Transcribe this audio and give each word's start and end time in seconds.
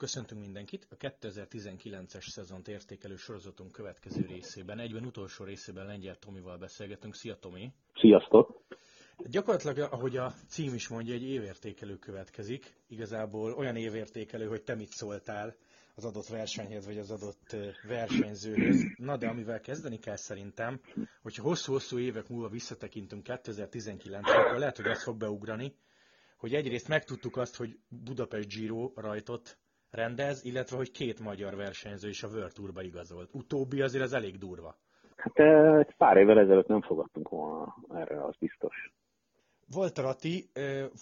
köszöntünk 0.00 0.40
mindenkit! 0.40 0.86
A 0.90 0.96
2019-es 0.96 2.28
szezont 2.28 2.68
értékelő 2.68 3.16
sorozatunk 3.16 3.72
következő 3.72 4.26
részében, 4.28 4.78
egyben 4.78 5.04
utolsó 5.04 5.44
részében 5.44 5.86
Lengyel 5.86 6.16
Tomival 6.18 6.56
beszélgetünk. 6.56 7.14
Szia 7.14 7.34
Tomi! 7.38 7.72
Sziasztok! 7.94 8.62
Gyakorlatilag, 9.18 9.78
ahogy 9.92 10.16
a 10.16 10.32
cím 10.48 10.74
is 10.74 10.88
mondja, 10.88 11.14
egy 11.14 11.22
évértékelő 11.22 11.96
következik. 11.98 12.74
Igazából 12.88 13.52
olyan 13.52 13.76
évértékelő, 13.76 14.46
hogy 14.46 14.62
te 14.62 14.74
mit 14.74 14.88
szóltál 14.88 15.56
az 15.94 16.04
adott 16.04 16.26
versenyhez, 16.26 16.86
vagy 16.86 16.98
az 16.98 17.10
adott 17.10 17.56
versenyzőhöz. 17.88 18.82
Na 18.96 19.16
de 19.16 19.28
amivel 19.28 19.60
kezdeni 19.60 19.98
kell 19.98 20.16
szerintem, 20.16 20.80
hogyha 21.22 21.42
hosszú-hosszú 21.42 21.98
évek 21.98 22.28
múlva 22.28 22.48
visszatekintünk 22.48 23.26
2019-re, 23.28 24.36
akkor 24.36 24.58
lehet, 24.58 24.76
hogy 24.76 24.86
az 24.86 25.02
fog 25.02 25.16
beugrani, 25.16 25.74
hogy 26.36 26.54
egyrészt 26.54 26.88
megtudtuk 26.88 27.36
azt, 27.36 27.56
hogy 27.56 27.78
Budapest 27.88 28.48
Giro 28.48 28.92
rajtot 28.94 29.58
rendez, 29.90 30.44
illetve 30.44 30.76
hogy 30.76 30.90
két 30.90 31.20
magyar 31.20 31.56
versenyző 31.56 32.08
is 32.08 32.22
a 32.22 32.28
World 32.28 32.52
Tourba 32.52 32.82
igazolt. 32.82 33.28
Utóbbi 33.32 33.82
azért 33.82 34.04
az 34.04 34.12
elég 34.12 34.38
durva. 34.38 34.76
Hát 35.16 35.38
egy 35.78 35.94
pár 35.96 36.16
évvel 36.16 36.38
ezelőtt 36.38 36.66
nem 36.66 36.82
fogadtunk 36.82 37.28
volna 37.28 37.76
erre, 37.94 38.24
az 38.24 38.36
biztos. 38.38 38.92
Volt 39.72 39.98
a 39.98 40.02
Rati, 40.02 40.50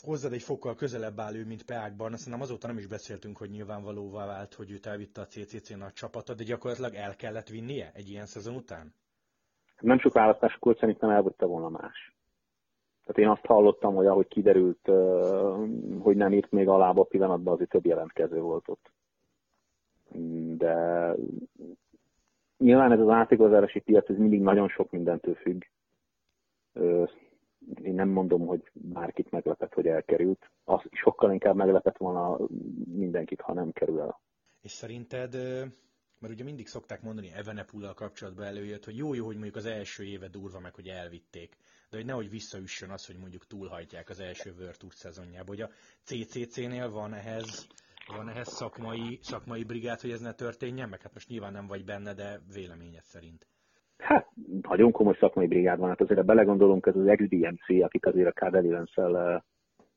hozzád 0.02 0.32
egy 0.32 0.42
fokkal 0.42 0.74
közelebb 0.74 1.20
áll 1.20 1.34
ő, 1.34 1.44
mint 1.44 1.64
Peákban, 1.64 2.14
nem 2.26 2.40
azóta 2.40 2.66
nem 2.66 2.78
is 2.78 2.86
beszéltünk, 2.86 3.36
hogy 3.36 3.50
nyilvánvalóvá 3.50 4.26
vált, 4.26 4.54
hogy 4.54 4.70
őt 4.70 4.86
elvitte 4.86 5.20
a 5.20 5.26
CCC 5.26 5.68
nagy 5.68 5.92
csapata, 5.92 6.34
de 6.34 6.44
gyakorlatilag 6.44 6.94
el 6.94 7.16
kellett 7.16 7.48
vinnie 7.48 7.90
egy 7.94 8.08
ilyen 8.08 8.26
szezon 8.26 8.54
után? 8.54 8.94
Nem 9.80 9.98
sok 9.98 10.12
választásokor 10.12 10.76
szerintem 10.78 11.10
elvitte 11.10 11.46
volna 11.46 11.68
más. 11.68 12.17
Tehát 13.08 13.22
én 13.22 13.28
azt 13.28 13.46
hallottam, 13.46 13.94
hogy 13.94 14.06
ahogy 14.06 14.28
kiderült, 14.28 14.90
hogy 15.98 16.16
nem 16.16 16.32
írt 16.32 16.50
még 16.50 16.68
alá 16.68 16.90
a 16.90 17.02
pillanatban, 17.02 17.54
azért 17.54 17.70
több 17.70 17.86
jelentkező 17.86 18.40
volt 18.40 18.68
ott. 18.68 18.92
De 20.56 21.14
nyilván 22.58 22.92
ez 22.92 23.00
az 23.00 23.08
átigazási 23.08 23.80
piac, 23.80 24.08
ez 24.08 24.16
mindig 24.16 24.40
nagyon 24.40 24.68
sok 24.68 24.90
mindentől 24.90 25.34
függ. 25.34 25.62
Én 27.82 27.94
nem 27.94 28.08
mondom, 28.08 28.46
hogy 28.46 28.70
bárkit 28.72 29.30
meglepett, 29.30 29.74
hogy 29.74 29.86
elkerült. 29.86 30.50
Az 30.64 30.80
sokkal 30.90 31.32
inkább 31.32 31.56
meglepett 31.56 31.96
volna 31.96 32.38
mindenkit, 32.94 33.40
ha 33.40 33.52
nem 33.52 33.72
kerül 33.72 34.00
el. 34.00 34.20
És 34.60 34.70
szerinted 34.70 35.36
mert 36.18 36.32
ugye 36.32 36.44
mindig 36.44 36.66
szokták 36.66 37.02
mondani, 37.02 37.32
Evenepullal 37.34 37.94
kapcsolatban 37.94 38.46
előjött, 38.46 38.84
hogy 38.84 38.96
jó, 38.96 39.14
jó, 39.14 39.24
hogy 39.24 39.34
mondjuk 39.34 39.56
az 39.56 39.66
első 39.66 40.04
éve 40.04 40.28
durva 40.28 40.60
meg, 40.60 40.74
hogy 40.74 40.88
elvitték, 40.88 41.56
de 41.90 41.96
hogy 41.96 42.06
nehogy 42.06 42.30
visszaüssön 42.30 42.90
az, 42.90 43.06
hogy 43.06 43.16
mondjuk 43.16 43.46
túlhajtják 43.46 44.08
az 44.08 44.20
első 44.20 44.54
World 44.58 44.76
Tour 44.76 44.92
szezonjába, 44.94 45.48
hogy 45.48 45.60
a 45.60 45.70
CCC-nél 46.02 46.90
van 46.90 47.14
ehhez, 47.14 47.66
van 48.16 48.28
ehhez 48.28 48.48
szakmai, 48.48 49.18
szakmai 49.22 49.64
brigád, 49.64 50.00
hogy 50.00 50.10
ez 50.10 50.20
ne 50.20 50.32
történjen, 50.32 50.88
meg? 50.88 51.02
Hát 51.02 51.14
most 51.14 51.28
nyilván 51.28 51.52
nem 51.52 51.66
vagy 51.66 51.84
benne, 51.84 52.14
de 52.14 52.40
véleményed 52.52 53.04
szerint. 53.04 53.46
Hát, 53.98 54.28
nagyon 54.62 54.92
komoly 54.92 55.16
szakmai 55.20 55.46
brigád 55.46 55.78
van, 55.78 55.88
hát 55.88 56.00
azért 56.00 56.24
belegondolunk, 56.24 56.86
ez 56.86 56.96
az 56.96 57.16
XDMC, 57.16 57.82
akik 57.82 58.06
azért 58.06 58.28
a 58.28 58.32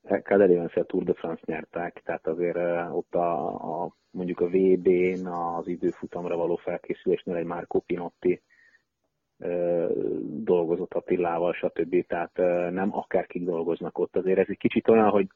Cadelians-el 0.03 0.21
Cadelians 0.21 0.73
Tour 0.88 1.03
de 1.03 1.13
France 1.13 1.41
nyerták, 1.45 2.02
tehát 2.05 2.27
azért 2.27 2.57
ott 2.91 3.16
a, 3.16 3.47
a 3.83 3.95
mondjuk 4.11 4.39
a 4.39 4.47
VB-n 4.47 5.27
az 5.27 5.67
időfutamra 5.67 6.35
való 6.35 6.55
felkészülésnél 6.55 7.35
egy 7.35 7.45
Marco 7.45 7.80
Pinotti 7.80 8.41
dolgozott 10.43 10.93
Attilával, 10.93 11.53
stb. 11.53 12.05
Tehát 12.08 12.38
nem 12.71 12.97
akárkik 12.97 13.43
dolgoznak 13.43 13.98
ott. 13.98 14.15
Azért 14.15 14.39
ez 14.39 14.45
egy 14.49 14.58
kicsit 14.58 14.87
olyan, 14.87 15.09
hogy 15.09 15.27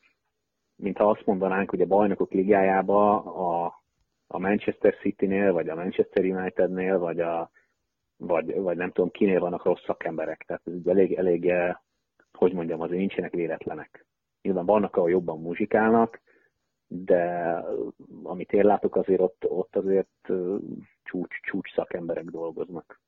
mintha 0.75 1.09
azt 1.09 1.25
mondanánk, 1.25 1.69
hogy 1.69 1.81
a 1.81 1.85
bajnokok 1.85 2.31
ligájába 2.31 3.23
a, 3.23 3.81
a 4.27 4.39
Manchester 4.39 4.95
City-nél, 4.95 5.53
vagy 5.53 5.69
a 5.69 5.75
Manchester 5.75 6.23
United-nél, 6.23 6.99
vagy, 6.99 7.19
a, 7.19 7.49
vagy, 8.17 8.55
vagy 8.55 8.77
nem 8.77 8.91
tudom 8.91 9.11
kinél 9.11 9.39
vannak 9.39 9.63
rossz 9.63 9.83
szakemberek. 9.85 10.43
Tehát 10.47 10.61
ez 10.65 10.87
elég, 10.87 11.13
elég, 11.13 11.53
hogy 12.31 12.53
mondjam, 12.53 12.81
azért 12.81 12.99
nincsenek 12.99 13.31
véletlenek. 13.31 14.05
Nyilván 14.45 14.65
vannak, 14.65 14.95
ahol 14.95 15.09
jobban 15.09 15.41
muzsikálnak, 15.41 16.21
de 16.87 17.53
amit 18.23 18.51
én 18.51 18.65
látok, 18.65 18.95
azért 18.95 19.21
ott, 19.21 19.45
ott 19.47 19.75
azért 19.75 20.31
csúcs, 21.03 21.41
csúcs 21.41 21.73
szakemberek 21.73 22.25
dolgoznak. 22.25 23.01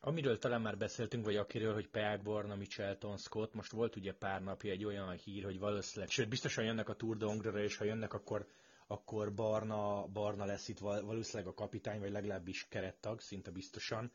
Amiről 0.00 0.38
talán 0.38 0.60
már 0.60 0.76
beszéltünk, 0.76 1.24
vagy 1.24 1.36
akiről, 1.36 1.72
hogy 1.72 1.88
Peák 1.88 2.22
Barna, 2.22 2.56
Michelton, 2.56 3.16
Scott, 3.16 3.54
most 3.54 3.72
volt 3.72 3.96
ugye 3.96 4.12
pár 4.12 4.42
napja 4.42 4.70
egy 4.70 4.84
olyan 4.84 5.10
hír, 5.10 5.44
hogy 5.44 5.58
valószínűleg, 5.58 6.10
sőt 6.10 6.28
biztosan 6.28 6.64
jönnek 6.64 6.88
a 6.88 6.94
Tour 6.94 7.16
de 7.16 7.26
Hongre 7.26 7.62
és 7.62 7.76
ha 7.76 7.84
jönnek, 7.84 8.14
akkor, 8.14 8.46
akkor 8.86 9.34
Barna, 9.34 10.06
Barna 10.12 10.44
lesz 10.44 10.68
itt 10.68 10.78
valószínűleg 10.78 11.52
a 11.52 11.54
kapitány, 11.54 12.00
vagy 12.00 12.10
legalábbis 12.10 12.66
kerettag, 12.68 13.20
szinte 13.20 13.50
biztosan, 13.50 14.10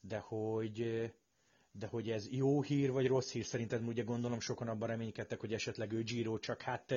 de 0.00 0.18
hogy 0.18 1.10
de 1.78 1.86
hogy 1.86 2.10
ez 2.10 2.28
jó 2.30 2.62
hír 2.62 2.92
vagy 2.92 3.06
rossz 3.06 3.32
hír, 3.32 3.44
szerinted 3.44 3.88
ugye 3.88 4.02
gondolom 4.02 4.40
sokan 4.40 4.68
abban 4.68 4.88
reménykedtek, 4.88 5.40
hogy 5.40 5.52
esetleg 5.52 5.92
ő 5.92 6.02
Giro, 6.02 6.38
csak 6.38 6.62
hát 6.62 6.94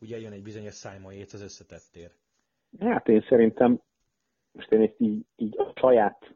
ugye 0.00 0.18
jön 0.18 0.32
egy 0.32 0.42
bizonyos 0.42 0.74
Simon 0.74 1.12
Yates 1.12 1.32
az 1.32 1.42
összetettér. 1.42 2.10
Hát 2.78 3.08
én 3.08 3.24
szerintem, 3.28 3.80
most 4.52 4.72
én 4.72 4.80
ezt 4.80 5.00
így, 5.00 5.26
így 5.36 5.58
a 5.58 5.72
saját 5.74 6.34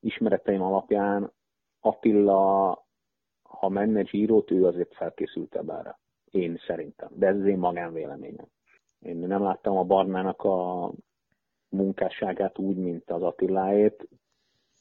ismereteim 0.00 0.62
alapján 0.62 1.32
Attila, 1.80 2.84
ha 3.42 3.68
menne 3.68 4.02
giro 4.02 4.44
ő 4.46 4.66
azért 4.66 4.94
felkészültebb 4.94 5.70
erre. 5.70 5.98
Én 6.30 6.60
szerintem. 6.66 7.08
De 7.14 7.26
ez 7.26 7.36
az 7.36 7.46
én 7.46 7.58
magánvéleményem. 7.58 8.46
Én 8.98 9.16
nem 9.16 9.42
láttam 9.42 9.76
a 9.76 9.84
Barnának 9.84 10.42
a 10.42 10.92
munkásságát 11.68 12.58
úgy, 12.58 12.76
mint 12.76 13.10
az 13.10 13.22
Attiláét 13.22 14.08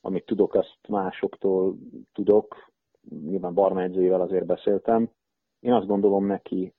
amit 0.06 0.26
tudok, 0.26 0.54
azt 0.54 0.78
másoktól 0.88 1.76
tudok. 2.14 2.72
Nyilván 3.26 3.54
barmegyzőjével 3.54 4.22
azért 4.22 4.46
beszéltem. 4.46 5.10
Én 5.60 5.74
azt 5.74 5.88
gondolom 5.88 6.26
neki, 6.26 6.74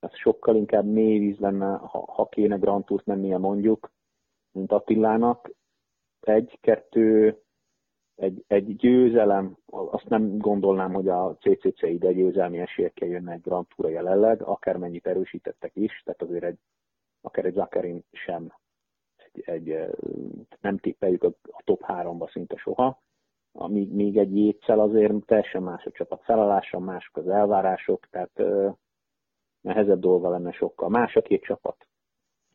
ez 0.00 0.16
sokkal 0.16 0.56
inkább 0.56 0.84
mély 0.84 1.18
víz 1.18 1.38
lenne, 1.38 1.76
ha, 1.76 2.12
ha 2.12 2.28
kéne 2.28 2.56
Grand 2.56 2.84
Tourt 2.84 3.06
mennie 3.06 3.38
mondjuk, 3.38 3.90
mint 4.52 4.72
Attilának. 4.72 5.50
Egy, 6.20 6.58
kettő, 6.60 7.38
egy, 8.14 8.44
egy 8.46 8.76
győzelem, 8.76 9.56
azt 9.66 10.08
nem 10.08 10.38
gondolnám, 10.38 10.92
hogy 10.92 11.08
a 11.08 11.36
CCC 11.36 11.82
ide 11.82 12.12
győzelmi 12.12 12.58
esélyekkel 12.58 13.08
jönne 13.08 13.32
egy 13.32 13.40
Grand 13.40 13.66
Tour 13.76 13.90
jelenleg, 13.90 14.42
akármennyit 14.42 15.06
erősítettek 15.06 15.76
is, 15.76 16.02
tehát 16.04 16.22
azért 16.22 16.44
egy, 16.44 16.58
akár 17.20 17.44
egy 17.44 17.54
Zakarin 17.54 18.04
sem 18.12 18.52
egy, 19.38 19.76
nem 20.60 20.78
tippeljük 20.78 21.22
a, 21.22 21.32
a 21.42 21.62
top 21.64 21.82
háromba 21.82 22.28
szinte 22.28 22.56
soha, 22.56 23.02
amíg 23.52 23.92
még 23.92 24.16
egy 24.16 24.36
jétszel 24.36 24.80
azért 24.80 25.24
teljesen 25.24 25.62
más 25.62 25.84
a 25.84 25.90
csapat 25.90 26.22
felállása, 26.24 26.78
mások 26.78 27.16
az 27.16 27.28
elvárások, 27.28 28.08
tehát 28.10 28.42
nehezebb 29.60 30.00
dolga 30.00 30.28
lenne 30.28 30.52
sokkal. 30.52 30.88
Más 30.88 31.14
a 31.16 31.22
két 31.22 31.42
csapat. 31.42 31.86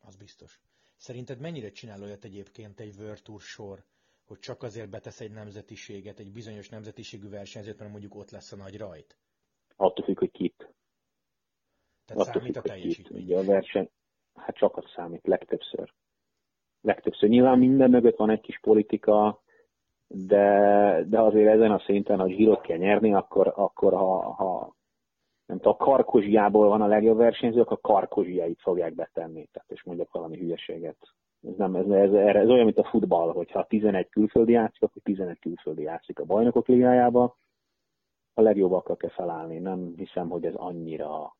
Az 0.00 0.16
biztos. 0.16 0.60
Szerinted 0.96 1.40
mennyire 1.40 1.70
csinál 1.70 2.02
olyat 2.02 2.24
egyébként 2.24 2.80
egy 2.80 2.94
World 2.98 3.22
Tour 3.22 3.40
sor, 3.40 3.84
hogy 4.24 4.38
csak 4.38 4.62
azért 4.62 4.90
betesz 4.90 5.20
egy 5.20 5.30
nemzetiséget, 5.30 6.18
egy 6.18 6.32
bizonyos 6.32 6.68
nemzetiségű 6.68 7.28
versenyzőt, 7.28 7.78
mert 7.78 7.90
mondjuk 7.90 8.14
ott 8.14 8.30
lesz 8.30 8.52
a 8.52 8.56
nagy 8.56 8.78
rajt? 8.78 9.16
Attól 9.76 10.04
függ, 10.04 10.18
hogy 10.18 10.30
kit. 10.30 10.74
Tehát 12.04 12.28
Attól 12.28 12.40
számít 12.40 12.56
függ, 12.56 12.64
a 12.64 12.68
teljesítmény. 12.68 13.22
Ugye 13.22 13.38
a 13.38 13.44
verseny, 13.44 13.90
hát 14.34 14.56
csak 14.56 14.76
az 14.76 14.84
számít 14.94 15.26
legtöbbször 15.26 15.92
legtöbbször. 16.82 17.28
Nyilván 17.28 17.58
minden 17.58 17.90
mögött 17.90 18.16
van 18.16 18.30
egy 18.30 18.40
kis 18.40 18.60
politika, 18.60 19.40
de, 20.08 21.04
de 21.08 21.20
azért 21.20 21.52
ezen 21.52 21.70
a 21.70 21.78
szinten, 21.78 22.18
ha 22.18 22.28
zsírot 22.28 22.60
kell 22.60 22.76
nyerni, 22.76 23.14
akkor, 23.14 23.52
akkor 23.56 23.92
ha, 23.92 24.32
ha 24.32 24.74
nem 25.46 25.56
tudom, 25.56 25.76
a 25.78 25.84
karkozsiából 25.84 26.68
van 26.68 26.80
a 26.80 26.86
legjobb 26.86 27.16
versenyző, 27.16 27.60
akkor 27.60 27.78
a 27.82 27.88
karkozsiait 27.88 28.60
fogják 28.60 28.94
betenni. 28.94 29.48
Tehát, 29.52 29.70
és 29.70 29.82
mondjak 29.82 30.12
valami 30.12 30.38
hülyeséget. 30.38 30.96
Ez, 31.42 31.56
nem, 31.56 31.74
ez, 31.74 31.88
ez, 31.88 32.12
ez 32.12 32.48
olyan, 32.48 32.64
mint 32.64 32.78
a 32.78 32.88
futball, 32.88 33.32
hogyha 33.32 33.66
11 33.66 34.08
külföldi 34.08 34.52
játszik, 34.52 34.82
akkor 34.82 35.02
11 35.02 35.38
külföldi 35.38 35.82
játszik 35.82 36.18
a 36.18 36.24
bajnokok 36.24 36.66
ligájába. 36.66 37.36
A 38.34 38.40
legjobbakkal 38.40 38.96
kell 38.96 39.10
felállni. 39.10 39.58
Nem 39.58 39.92
hiszem, 39.96 40.28
hogy 40.28 40.44
ez 40.44 40.54
annyira 40.54 41.36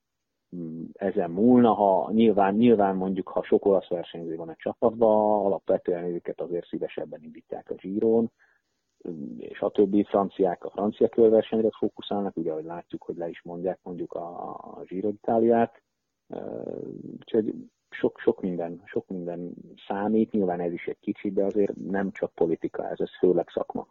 ezen 0.93 1.31
múlna, 1.31 1.73
ha 1.73 2.11
nyilván, 2.13 2.55
nyilván 2.55 2.97
mondjuk, 2.97 3.29
ha 3.29 3.43
sok 3.43 3.65
olasz 3.65 3.89
versenyző 3.89 4.37
van 4.37 4.49
a 4.49 4.57
csapatban, 4.57 5.45
alapvetően 5.45 6.05
őket 6.05 6.41
azért 6.41 6.67
szívesebben 6.67 7.23
indítják 7.23 7.71
a 7.71 7.75
zsíron, 7.79 8.31
és 9.39 9.61
a 9.61 9.71
többi 9.71 10.05
franciák 10.05 10.65
a 10.65 10.71
francia 10.71 11.09
körversenyre 11.09 11.69
fókuszálnak, 11.79 12.37
ugye 12.37 12.51
ahogy 12.51 12.65
látjuk, 12.65 13.03
hogy 13.03 13.17
le 13.17 13.29
is 13.29 13.43
mondják 13.43 13.79
mondjuk 13.83 14.13
a, 14.13 14.51
a 14.55 14.83
Giro 14.87 15.09
Itáliát, 15.09 15.83
úgyhogy 17.19 17.55
sok, 17.91 18.19
sok, 18.19 18.41
minden, 18.41 18.83
sok 18.85 19.09
minden 19.09 19.55
számít, 19.87 20.33
nyilván 20.33 20.61
ez 20.61 20.73
is 20.73 20.87
egy 20.87 20.99
kicsi, 21.01 21.31
de 21.31 21.45
azért 21.45 21.77
nem 21.77 22.13
csak 22.13 22.33
politika, 22.35 22.89
ez, 22.89 23.01
ez 23.01 23.19
főleg 23.19 23.49
szakma. 23.49 23.87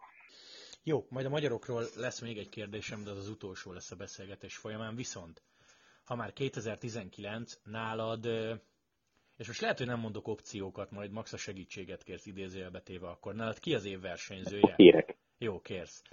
Jó, 0.84 1.04
majd 1.08 1.26
a 1.26 1.28
magyarokról 1.28 1.82
lesz 1.96 2.20
még 2.20 2.38
egy 2.38 2.48
kérdésem, 2.48 3.04
de 3.04 3.10
az 3.10 3.18
az 3.18 3.28
utolsó 3.28 3.72
lesz 3.72 3.90
a 3.90 3.96
beszélgetés 3.96 4.56
folyamán, 4.56 4.94
viszont 4.94 5.42
ha 6.04 6.16
már 6.16 6.32
2019, 6.32 7.60
nálad 7.64 8.26
És 9.36 9.46
most 9.46 9.60
lehet, 9.60 9.78
hogy 9.78 9.86
nem 9.86 10.00
mondok 10.00 10.28
opciókat, 10.28 10.90
majd 10.90 11.12
max 11.12 11.32
a 11.32 11.36
segítséget 11.36 12.02
kérsz 12.02 12.26
idézőjelbe 12.26 12.80
téve, 12.80 13.08
akkor 13.08 13.34
nálad 13.34 13.58
ki 13.58 13.74
az 13.74 13.84
év 13.84 14.00
versenyzője? 14.00 14.74
Kérek. 14.76 15.16
Jó, 15.38 15.60
kérsz. 15.60 16.02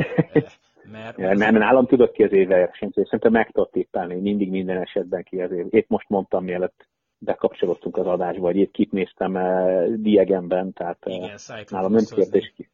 Mert, 0.91 1.17
ja, 1.17 1.33
nem, 1.33 1.55
nálam 1.55 1.85
tudod 1.85 2.11
ki 2.11 2.23
az 2.23 2.31
év 2.31 2.47
versenyző, 2.47 3.03
szerintem 3.03 3.31
meg 3.31 3.51
tudod 3.51 3.69
tippelni, 3.69 4.15
mindig 4.15 4.49
minden 4.49 4.81
esetben 4.81 5.23
ki 5.23 5.41
az 5.41 5.51
év. 5.51 5.65
Épp 5.69 5.89
most 5.89 6.09
mondtam, 6.09 6.43
mielőtt 6.43 6.87
bekapcsolódtunk 7.17 7.97
az 7.97 8.05
adásba, 8.05 8.45
hogy 8.45 8.57
itt 8.57 8.71
kit 8.71 8.91
néztem 8.91 9.35
uh, 9.35 9.95
Diegenben, 9.95 10.73
tehát 10.73 11.05
uh, 11.05 11.13
Igen, 11.13 11.39
nálam 11.69 11.91
nem 11.91 12.05
kérdés 12.05 12.53
ki. 12.55 12.69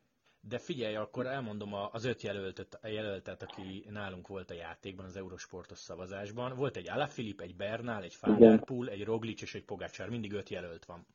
De 0.49 0.57
figyelj, 0.57 0.95
akkor 0.95 1.25
elmondom 1.25 1.73
az 1.91 2.05
öt 2.05 2.21
jelöltet, 2.21 2.79
a 2.81 2.87
jelöltet, 2.87 3.41
aki 3.41 3.85
nálunk 3.89 4.27
volt 4.27 4.49
a 4.49 4.53
játékban, 4.53 5.05
az 5.05 5.17
Eurosportos 5.17 5.77
szavazásban. 5.77 6.55
Volt 6.55 6.75
egy 6.75 6.89
Alaphilipp, 6.89 7.39
egy 7.39 7.55
Bernál, 7.55 8.03
egy 8.03 8.15
Fanderpool, 8.15 8.89
egy 8.89 9.03
Roglic 9.03 9.41
és 9.41 9.55
egy 9.55 9.65
Pogacsár. 9.65 10.09
Mindig 10.09 10.33
öt 10.33 10.49
jelölt 10.49 10.85
van. 10.85 11.05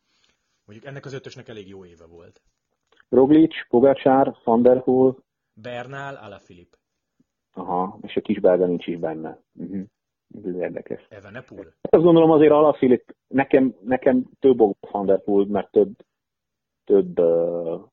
Mondjuk 0.65 0.88
ennek 0.91 1.05
az 1.05 1.12
ötösnek 1.12 1.49
elég 1.49 1.69
jó 1.69 1.85
éve 1.85 2.06
volt. 2.06 2.43
Roglic, 3.09 3.69
Pogacsár, 3.69 4.37
Fanderpool. 4.43 5.19
Bernál, 5.55 6.17
Alaphilipp. 6.17 6.73
Aha, 7.53 7.99
és 8.03 8.17
a 8.17 8.21
kis 8.21 8.41
belga 8.41 8.67
nincs 8.67 8.87
is 8.87 8.99
benne. 8.99 9.38
Uh-huh. 9.55 9.87
Ez 10.44 10.55
érdekes. 10.55 11.06
Evenepoel? 11.09 11.65
Hát 11.65 11.94
azt 11.94 12.05
gondolom 12.05 12.31
azért 12.31 12.53
Alaphilipp, 12.53 13.09
nekem, 13.29 13.77
nekem 13.82 14.31
több 14.38 14.59
Fanderpool, 14.81 15.47
mert 15.47 15.71
több, 15.71 15.97
több 16.85 17.19
uh, 17.19 17.88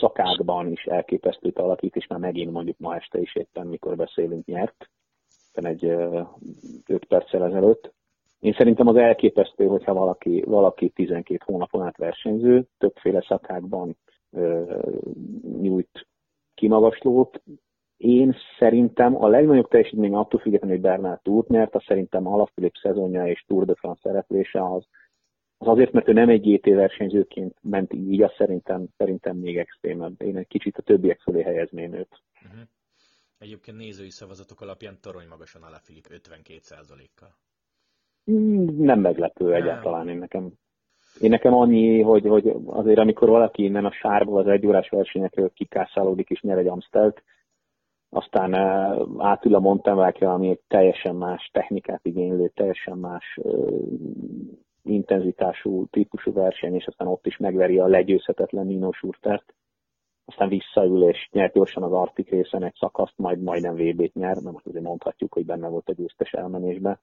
szakákban 0.00 0.70
is 0.70 0.84
elképesztőt 0.84 1.58
alakít, 1.58 1.96
és 1.96 2.06
már 2.06 2.18
megint 2.18 2.52
mondjuk 2.52 2.78
ma 2.78 2.94
este 2.94 3.20
is 3.20 3.34
éppen, 3.36 3.66
mikor 3.66 3.96
beszélünk, 3.96 4.46
nyert. 4.46 4.90
egy 5.52 5.84
5 5.84 7.04
perccel 7.08 7.44
ezelőtt. 7.44 7.94
Én 8.40 8.52
szerintem 8.52 8.86
az 8.86 8.96
elképesztő, 8.96 9.66
hogyha 9.66 9.94
valaki, 9.94 10.42
valaki 10.46 10.88
12 10.88 11.40
hónapon 11.44 11.82
át 11.82 11.96
versenyző, 11.96 12.66
többféle 12.78 13.24
szakákban 13.28 13.96
nyújt 15.60 16.06
kimagaslót. 16.54 17.42
Én 17.96 18.36
szerintem 18.58 19.22
a 19.22 19.28
legnagyobb 19.28 19.68
teljesítmény 19.68 20.14
attól 20.14 20.40
függetlenül, 20.40 20.76
hogy 20.76 20.84
Bernard 20.84 21.20
Tour 21.22 21.44
nyert, 21.48 21.74
az 21.74 21.82
szerintem 21.86 22.26
Alaphilipp 22.26 22.74
szezonja 22.82 23.26
és 23.26 23.44
Tour 23.46 23.64
de 23.64 23.74
France 23.74 24.00
szereplése 24.02 24.64
az, 24.64 24.86
az 25.58 25.68
azért, 25.68 25.92
mert 25.92 26.08
ő 26.08 26.12
nem 26.12 26.28
egy 26.28 26.40
GT 26.40 26.66
versenyzőként 26.66 27.56
ment 27.60 27.92
így, 27.92 28.22
az 28.22 28.32
szerintem, 28.36 28.86
szerintem 28.96 29.36
még 29.36 29.58
extrémebb. 29.58 30.22
Én 30.22 30.36
egy 30.36 30.46
kicsit 30.46 30.76
a 30.76 30.82
többiek 30.82 31.20
fölé 31.20 31.42
helyezném 31.42 31.92
őt. 31.92 32.22
Uh-huh. 32.44 32.60
Egyébként 33.38 33.76
nézői 33.76 34.10
szavazatok 34.10 34.60
alapján 34.60 34.98
torony 35.00 35.26
magasan 35.28 35.62
a 35.62 35.78
Filip 35.82 36.06
52%-kal. 36.10 37.28
Nem 38.76 39.00
meglepő 39.00 39.44
nem. 39.44 39.54
egyáltalán 39.54 40.08
én 40.08 40.18
nekem. 40.18 40.52
Én 41.20 41.30
nekem 41.30 41.54
annyi, 41.54 42.00
hogy, 42.00 42.26
hogy 42.26 42.52
azért 42.66 42.98
amikor 42.98 43.28
valaki 43.28 43.62
innen 43.62 43.84
a 43.84 43.92
sárból 43.92 44.40
az 44.40 44.46
egyórás 44.46 44.88
versenyekről 44.88 45.52
kikászálódik 45.52 46.30
és 46.30 46.40
nyer 46.40 46.58
egy 46.58 46.66
Amstelt, 46.66 47.22
aztán 48.08 48.54
átül 49.18 49.54
a 49.54 49.60
Montenvákra, 49.60 50.32
ami 50.32 50.50
egy 50.50 50.60
teljesen 50.68 51.14
más 51.14 51.50
technikát 51.52 52.00
igénylő, 52.02 52.48
teljesen 52.48 52.98
más 52.98 53.38
intenzitású 54.88 55.86
típusú 55.86 56.32
verseny, 56.32 56.74
és 56.74 56.86
aztán 56.86 57.08
ott 57.08 57.26
is 57.26 57.36
megveri 57.36 57.78
a 57.78 57.86
legyőzhetetlen 57.86 58.66
Nino 58.66 58.92
Schurtert, 58.92 59.54
aztán 60.28 60.48
visszaül 60.48 61.02
és 61.02 61.28
nyert 61.32 61.54
gyorsan 61.54 61.82
az 61.82 61.92
Arctic 61.92 62.28
részen 62.28 62.62
egy 62.64 62.74
szakaszt, 62.74 63.12
majd 63.16 63.40
majdnem 63.42 63.74
VB-t 63.74 64.14
nyer, 64.14 64.34
mert 64.34 64.52
most 64.52 64.66
azért 64.66 64.84
mondhatjuk, 64.84 65.32
hogy 65.32 65.46
benne 65.46 65.68
volt 65.68 65.88
a 65.88 65.92
győztes 65.92 66.32
elmenésbe. 66.32 67.00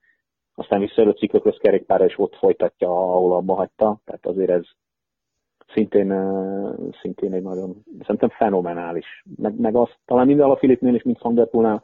Aztán 0.56 0.80
visszaül 0.80 1.10
a 1.10 1.14
ciklokrosz 1.14 1.58
kerékpára, 1.58 2.06
és 2.06 2.20
ott 2.20 2.36
folytatja, 2.36 2.90
ahol 2.90 3.36
abba 3.36 3.54
hagyta, 3.54 4.00
tehát 4.06 4.26
azért 4.26 4.50
ez 4.50 4.66
szintén, 5.74 6.08
szintén 7.02 7.34
egy 7.34 7.42
nagyon, 7.42 7.84
szerintem 8.00 8.30
fenomenális. 8.30 9.24
Meg, 9.36 9.60
meg 9.60 9.76
azt, 9.76 9.98
talán 10.06 10.26
minden 10.26 10.50
a 10.50 10.58
Filipnél 10.58 10.96
és 10.96 11.04
mint 11.04 11.22
Van 11.22 11.36
Der 11.36 11.50
Poolnál, 11.50 11.84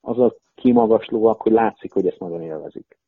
az 0.00 0.18
a 0.18 0.36
kimagaslóak, 0.54 1.40
hogy 1.40 1.52
látszik, 1.52 1.92
hogy 1.92 2.06
ezt 2.06 2.18
nagyon 2.18 2.42
élvezik. 2.42 2.98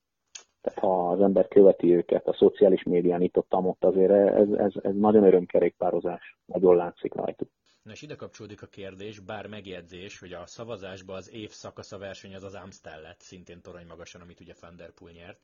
Tehát 0.63 0.79
ha 0.79 1.11
az 1.11 1.21
ember 1.21 1.49
követi 1.49 1.95
őket 1.95 2.27
a 2.27 2.35
szociális 2.35 2.83
médián 2.83 3.23
itt 3.23 3.37
ott, 3.37 3.55
ott 3.55 3.85
azért 3.85 4.11
ez, 4.11 4.49
ez, 4.51 4.73
ez 4.83 4.95
nagyon 4.95 5.25
örömkerékpározás, 5.25 6.37
nagyon 6.45 6.77
látszik 6.77 7.15
rajtuk. 7.15 7.49
Na 7.83 7.93
és 7.93 8.03
ide 8.03 8.15
kapcsolódik 8.15 8.63
a 8.63 8.67
kérdés, 8.67 9.19
bár 9.19 9.47
megjegyzés, 9.47 10.19
hogy 10.19 10.33
a 10.33 10.47
szavazásban 10.47 11.17
az 11.17 11.33
év 11.33 11.51
szakasza 11.51 11.99
verseny 11.99 12.35
az 12.35 12.43
az 12.43 12.55
Amstel 12.55 13.01
lett, 13.01 13.21
szintén 13.21 13.61
torony 13.61 13.87
magasan, 13.87 14.21
amit 14.21 14.41
ugye 14.41 14.53
Van 14.61 14.77
Der 14.77 14.91
Poel 14.91 15.13
nyert, 15.13 15.41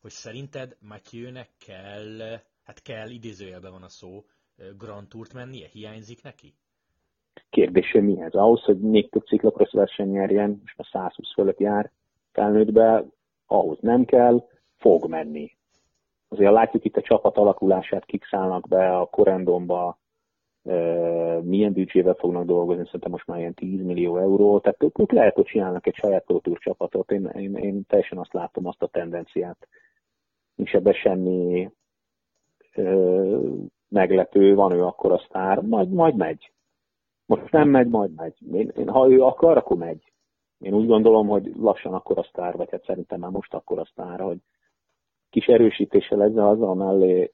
hogy 0.00 0.10
szerinted 0.10 0.76
Mathieu-nek 0.88 1.48
kell, 1.66 2.40
hát 2.62 2.82
kell, 2.82 3.08
idézőjelben 3.10 3.72
van 3.72 3.82
a 3.82 3.88
szó, 3.88 4.24
Grand 4.78 5.08
Tourt 5.08 5.32
mennie? 5.32 5.66
Hiányzik 5.72 6.22
neki? 6.22 6.54
Kérdése 7.50 8.00
mi 8.00 8.20
ez? 8.20 8.32
Ahhoz, 8.32 8.62
hogy 8.62 8.78
még 8.78 9.10
több 9.10 9.26
ciklokrosz 9.26 9.72
verseny 9.72 10.10
nyerjen, 10.10 10.58
most 10.60 10.78
a 10.78 10.88
120 10.92 11.32
fölött 11.32 11.58
jár 11.58 11.90
felnőttbe, 12.32 13.04
ahhoz 13.46 13.78
nem 13.80 14.04
kell, 14.04 14.48
fog 14.80 15.08
menni. 15.08 15.56
Azért 16.28 16.52
látjuk 16.52 16.84
itt 16.84 16.96
a 16.96 17.02
csapat 17.02 17.36
alakulását, 17.36 18.04
kik 18.04 18.24
szállnak 18.24 18.68
be 18.68 18.96
a 18.96 19.06
korendonba, 19.06 19.98
milyen 21.42 21.72
büdzsével 21.72 22.14
fognak 22.14 22.44
dolgozni, 22.44 22.84
szerintem 22.84 23.10
most 23.10 23.26
már 23.26 23.38
ilyen 23.38 23.54
10 23.54 23.82
millió 23.82 24.16
euró, 24.16 24.60
tehát 24.60 24.82
ők, 24.82 24.98
ők 24.98 25.12
lehet, 25.12 25.34
hogy 25.34 25.44
csinálnak 25.44 25.86
egy 25.86 25.94
saját 25.94 26.24
Pro 26.24 26.40
csapatot, 26.54 27.10
én, 27.10 27.24
én, 27.26 27.56
én 27.56 27.86
teljesen 27.86 28.18
azt 28.18 28.32
látom, 28.32 28.66
azt 28.66 28.82
a 28.82 28.86
tendenciát. 28.86 29.68
Nincs 30.54 30.74
ebben 30.74 30.92
semmi 30.92 31.70
ö, 32.74 33.48
meglepő, 33.88 34.54
van 34.54 34.72
ő 34.72 34.84
akkor 34.84 35.12
a 35.12 35.22
sztár, 35.26 35.60
majd, 35.60 35.90
majd 35.90 36.16
megy. 36.16 36.52
Most 37.26 37.50
nem 37.50 37.68
megy, 37.68 37.88
majd 37.88 38.14
megy. 38.14 38.34
Én, 38.52 38.72
én, 38.76 38.88
ha 38.88 39.10
ő 39.10 39.22
akar, 39.22 39.56
akkor 39.56 39.76
megy. 39.76 40.12
Én 40.58 40.74
úgy 40.74 40.86
gondolom, 40.86 41.28
hogy 41.28 41.52
lassan 41.56 41.94
akkor 41.94 42.18
a 42.18 42.22
sztár, 42.22 42.56
vagy 42.56 42.70
hát 42.70 42.84
szerintem 42.84 43.20
már 43.20 43.30
most 43.30 43.54
akkor 43.54 43.78
a 43.78 43.84
sztár, 43.84 44.20
hogy 44.20 44.38
kis 45.30 45.46
erősítése 45.46 46.22
ezzel 46.22 46.48
azzal 46.48 46.74
mellé 46.74 47.32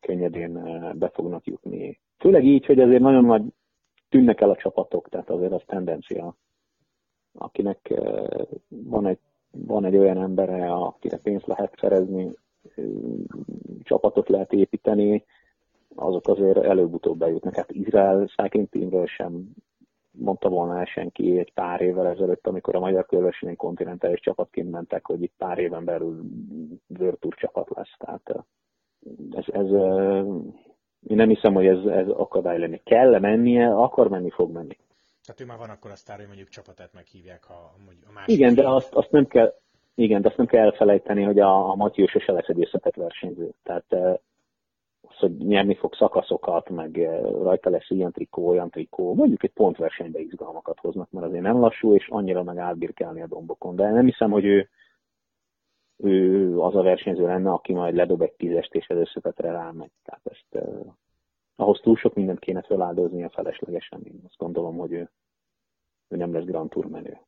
könnyedén 0.00 0.56
eh, 0.56 0.92
be 0.92 1.08
fognak 1.08 1.46
jutni. 1.46 2.00
Főleg 2.18 2.44
így, 2.44 2.66
hogy 2.66 2.80
azért 2.80 3.00
nagyon 3.02 3.24
nagy 3.24 3.42
tűnnek 4.08 4.40
el 4.40 4.50
a 4.50 4.56
csapatok, 4.56 5.08
tehát 5.08 5.30
azért 5.30 5.52
az 5.52 5.62
tendencia, 5.66 6.36
akinek 7.32 7.90
eh, 7.90 8.24
van 8.68 9.06
egy, 9.06 9.18
van 9.50 9.84
egy 9.84 9.96
olyan 9.96 10.18
embere, 10.18 10.72
akire 10.72 11.18
pénzt 11.22 11.46
lehet 11.46 11.76
szerezni, 11.80 12.32
eh, 12.76 12.84
csapatot 13.82 14.28
lehet 14.28 14.52
építeni, 14.52 15.24
azok 15.94 16.28
azért 16.28 16.56
előbb-utóbb 16.56 17.18
bejutnak. 17.18 17.54
Hát 17.54 17.70
Izrael 17.70 18.26
Cycling 18.26 18.68
Teamről 18.68 19.06
sem 19.06 19.54
mondta 20.10 20.48
volna 20.48 20.78
el 20.78 20.84
senki 20.84 21.38
egy 21.38 21.52
pár 21.52 21.80
évvel 21.80 22.06
ezelőtt, 22.06 22.46
amikor 22.46 22.74
a 22.74 22.80
magyar 22.80 23.06
körversenyen 23.06 23.56
kontinentális 23.56 24.20
csapatként 24.20 24.70
mentek, 24.70 25.06
hogy 25.06 25.22
itt 25.22 25.34
pár 25.38 25.58
éven 25.58 25.84
belül 25.84 26.22
World 26.98 27.34
csapat 27.36 27.68
lesz. 27.74 27.96
Tehát 27.98 28.44
ez, 29.30 29.44
ez, 29.46 29.70
én 31.06 31.16
nem 31.16 31.28
hiszem, 31.28 31.54
hogy 31.54 31.66
ez, 31.66 31.84
ez 31.84 32.08
akadály 32.08 32.58
lenni. 32.58 32.80
Kell 32.84 33.18
mennie, 33.18 33.68
akar 33.68 34.08
menni, 34.08 34.30
fog 34.30 34.52
menni. 34.52 34.76
Tehát 35.24 35.40
ő 35.40 35.44
már 35.44 35.58
van 35.58 35.70
akkor 35.76 35.90
a 35.90 35.96
sztár, 35.96 36.16
hogy 36.16 36.26
mondjuk 36.26 36.48
csapatát 36.48 36.92
meghívják, 36.92 37.44
ha 37.44 37.74
mondjuk 37.84 38.08
a 38.08 38.12
másik. 38.12 38.36
Igen, 38.36 38.54
de 38.54 38.68
azt, 38.68 38.94
azt 38.94 39.10
nem 39.10 39.26
kell, 39.26 39.54
igen, 39.94 40.22
de 40.22 40.28
azt 40.28 40.36
nem 40.36 40.46
kell 40.46 40.64
elfelejteni, 40.64 41.22
hogy 41.22 41.38
a, 41.38 41.70
a 41.70 41.74
Matyó 41.74 42.06
sose 42.06 42.32
lesz 42.32 42.48
egy 42.48 42.62
összetett 42.62 42.94
versenyző. 42.94 43.50
Tehát 43.62 43.84
hogy 45.20 45.36
nyerni 45.36 45.74
fog 45.74 45.94
szakaszokat, 45.94 46.68
meg 46.68 46.98
eh, 46.98 47.20
rajta 47.20 47.70
lesz 47.70 47.90
ilyen 47.90 48.12
trikó, 48.12 48.48
olyan 48.48 48.70
trikó, 48.70 49.14
mondjuk 49.14 49.42
egy 49.42 49.52
pontversenybe 49.52 50.20
izgalmakat 50.20 50.78
hoznak, 50.78 51.10
mert 51.10 51.26
azért 51.26 51.42
nem 51.42 51.60
lassú, 51.60 51.94
és 51.94 52.08
annyira 52.08 52.42
meg 52.42 52.56
átbirkálni 52.56 53.22
a 53.22 53.26
dombokon. 53.26 53.76
De 53.76 53.90
nem 53.90 54.04
hiszem, 54.04 54.30
hogy 54.30 54.44
ő, 54.44 54.68
ő 55.96 56.58
az 56.60 56.76
a 56.76 56.82
versenyző 56.82 57.22
lenne, 57.22 57.50
aki 57.50 57.72
majd 57.72 57.94
ledob 57.94 58.22
egy 58.22 58.32
tízest, 58.32 58.74
és 58.74 58.88
az 58.88 58.96
összetetre 58.96 59.50
rámegy. 59.50 59.92
Tehát 60.04 60.26
ezt 60.26 60.64
eh, 60.64 60.92
ahhoz 61.56 61.80
túl 61.80 61.96
sok 61.96 62.14
mindent 62.14 62.38
kéne 62.38 62.62
feláldozni 62.62 63.24
a 63.24 63.30
feleslegesen. 63.30 64.00
Én 64.04 64.20
azt 64.24 64.36
gondolom, 64.36 64.76
hogy 64.76 64.92
ő, 64.92 65.10
ő 66.08 66.16
nem 66.16 66.32
lesz 66.32 66.44
Grand 66.44 66.70
Tour 66.70 66.86
menő. 66.86 67.18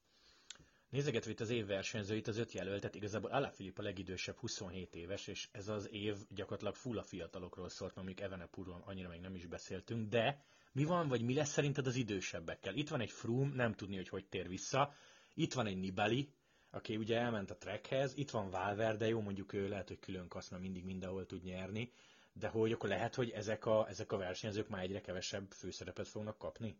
Nézegetve 0.92 1.30
itt 1.30 1.40
az 1.40 1.50
év 1.50 1.66
versenyzőit, 1.66 2.28
az 2.28 2.36
öt 2.36 2.52
jelöltet, 2.52 2.94
igazából 2.94 3.30
Alaphilipp 3.30 3.78
a 3.78 3.82
legidősebb 3.82 4.36
27 4.36 4.94
éves, 4.94 5.26
és 5.26 5.48
ez 5.52 5.68
az 5.68 5.88
év 5.92 6.16
gyakorlatilag 6.28 6.74
full 6.74 6.98
a 6.98 7.02
fiatalokról 7.02 7.68
szólt, 7.68 7.94
mondjuk 7.94 8.20
Evenepoelról 8.20 8.82
annyira 8.86 9.08
még 9.08 9.20
nem 9.20 9.34
is 9.34 9.46
beszéltünk, 9.46 10.08
de 10.08 10.44
mi 10.72 10.84
van, 10.84 11.08
vagy 11.08 11.22
mi 11.22 11.34
lesz 11.34 11.52
szerinted 11.52 11.86
az 11.86 11.96
idősebbekkel? 11.96 12.74
Itt 12.74 12.88
van 12.88 13.00
egy 13.00 13.10
Froome, 13.10 13.54
nem 13.54 13.74
tudni, 13.74 13.96
hogy 13.96 14.08
hogy 14.08 14.26
tér 14.26 14.48
vissza, 14.48 14.94
itt 15.34 15.52
van 15.52 15.66
egy 15.66 15.76
Nibali, 15.76 16.32
aki 16.70 16.96
ugye 16.96 17.18
elment 17.18 17.50
a 17.50 17.56
trekhez, 17.56 18.12
itt 18.16 18.30
van 18.30 18.50
Valverde, 18.50 19.08
jó 19.08 19.20
mondjuk 19.20 19.52
ő 19.52 19.68
lehet, 19.68 19.88
hogy 19.88 19.98
külön 19.98 20.28
kasz, 20.28 20.48
mert 20.48 20.62
mindig 20.62 20.84
mindenhol 20.84 21.26
tud 21.26 21.42
nyerni, 21.42 21.92
de 22.32 22.48
hogy 22.48 22.72
akkor 22.72 22.88
lehet, 22.88 23.14
hogy 23.14 23.30
ezek 23.30 23.66
a, 23.66 23.88
ezek 23.88 24.12
a 24.12 24.16
versenyzők 24.16 24.68
már 24.68 24.82
egyre 24.82 25.00
kevesebb 25.00 25.50
főszerepet 25.50 26.08
fognak 26.08 26.38
kapni? 26.38 26.76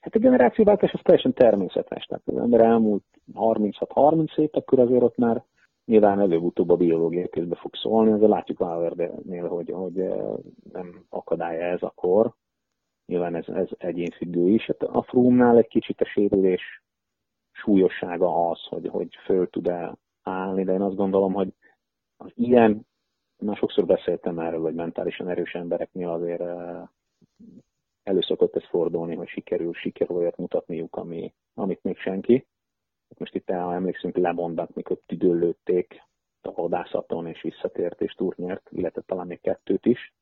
Hát 0.00 0.14
a 0.14 0.18
generációváltás 0.18 0.92
az 0.92 1.00
teljesen 1.02 1.32
természetes. 1.32 2.04
Tehát 2.04 2.22
az 2.26 2.36
ember 2.36 2.60
elmúlt 2.60 3.04
36-30 3.34 4.38
év, 4.38 4.48
akkor 4.52 4.78
azért 4.78 5.02
ott 5.02 5.16
már 5.16 5.44
nyilván 5.84 6.20
előbb-utóbb 6.20 6.70
a 6.70 6.76
biológia 6.76 7.28
közbe 7.28 7.56
fog 7.56 7.74
szólni, 7.74 8.12
azért 8.12 8.30
látjuk 8.30 8.58
Valverde-nél, 8.58 9.48
hogy, 9.48 9.70
hogy 9.70 9.94
nem 10.72 11.04
akadálya 11.08 11.62
ez 11.62 11.82
a 11.82 11.92
kor. 11.94 12.34
Nyilván 13.06 13.34
ez, 13.34 13.48
ez 13.48 13.68
egyénfüggő 13.78 14.48
is. 14.48 14.66
Hát 14.66 14.82
a 14.82 15.02
Froome-nál 15.02 15.56
egy 15.56 15.68
kicsit 15.68 16.00
a 16.00 16.04
sérülés 16.04 16.82
súlyossága 17.52 18.50
az, 18.50 18.58
hogy, 18.68 18.88
hogy 18.88 19.16
föl 19.24 19.50
tud-e 19.50 19.94
állni, 20.22 20.64
de 20.64 20.72
én 20.72 20.82
azt 20.82 20.96
gondolom, 20.96 21.32
hogy 21.32 21.54
az 22.16 22.30
ilyen, 22.34 22.86
már 23.38 23.56
sokszor 23.56 23.86
beszéltem 23.86 24.38
erről, 24.38 24.60
hogy 24.60 24.74
mentálisan 24.74 25.28
erős 25.28 25.54
embereknél 25.54 26.08
azért 26.08 26.42
előszokott 28.02 28.56
ez 28.56 28.64
fordulni, 28.68 29.14
hogy 29.14 29.28
sikerül, 29.28 29.72
sikerül 29.72 30.16
olyat 30.16 30.36
mutatniuk, 30.36 30.96
ami, 30.96 31.32
amit 31.54 31.82
még 31.82 31.98
senki. 31.98 32.46
Most 33.18 33.34
itt 33.34 33.50
el, 33.50 33.72
emlékszünk 33.72 34.16
Lebondak, 34.16 34.74
mikor 34.74 34.98
tüdőlőtték 35.06 36.02
a 36.42 36.52
vadászaton, 36.52 37.26
és 37.26 37.42
visszatért, 37.42 38.00
és 38.00 38.12
turnyert, 38.12 38.68
illetve 38.70 39.02
talán 39.06 39.26
még 39.26 39.40
kettőt 39.40 39.86
is. 39.86 40.12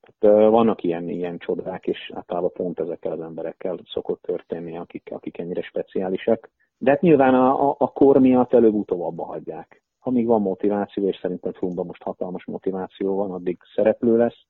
Tehát, 0.00 0.50
vannak 0.50 0.82
ilyen, 0.82 1.08
ilyen 1.08 1.38
csodák, 1.38 1.86
és 1.86 2.10
általában 2.14 2.52
pont 2.52 2.80
ezekkel 2.80 3.12
az 3.12 3.20
emberekkel 3.20 3.78
szokott 3.84 4.22
történni, 4.22 4.76
akik, 4.76 5.10
akik 5.12 5.38
ennyire 5.38 5.62
speciálisak. 5.62 6.50
De 6.78 6.90
hát 6.90 7.00
nyilván 7.00 7.34
a, 7.34 7.68
a, 7.70 7.76
a 7.78 7.92
kor 7.92 8.18
miatt 8.20 8.52
előbb-utóbb 8.52 9.00
abba 9.00 9.24
hagyják. 9.24 9.82
Amíg 10.00 10.26
van 10.26 10.40
motiváció, 10.40 11.08
és 11.08 11.18
szerintem 11.20 11.52
Frumba 11.52 11.82
most 11.82 12.02
hatalmas 12.02 12.44
motiváció 12.44 13.16
van, 13.16 13.30
addig 13.30 13.58
szereplő 13.74 14.16
lesz. 14.16 14.46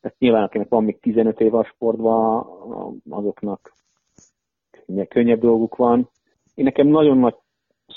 Tehát 0.00 0.18
nyilván 0.18 0.42
akinek 0.42 0.68
van 0.68 0.84
még 0.84 1.00
15 1.00 1.40
év 1.40 1.54
a 1.54 1.64
sportban, 1.64 2.46
azoknak 3.10 3.72
könnyebb 5.08 5.40
dolguk 5.40 5.76
van. 5.76 6.08
Én 6.54 6.64
nekem 6.64 6.86
nagyon 6.86 7.18
nagy 7.18 7.36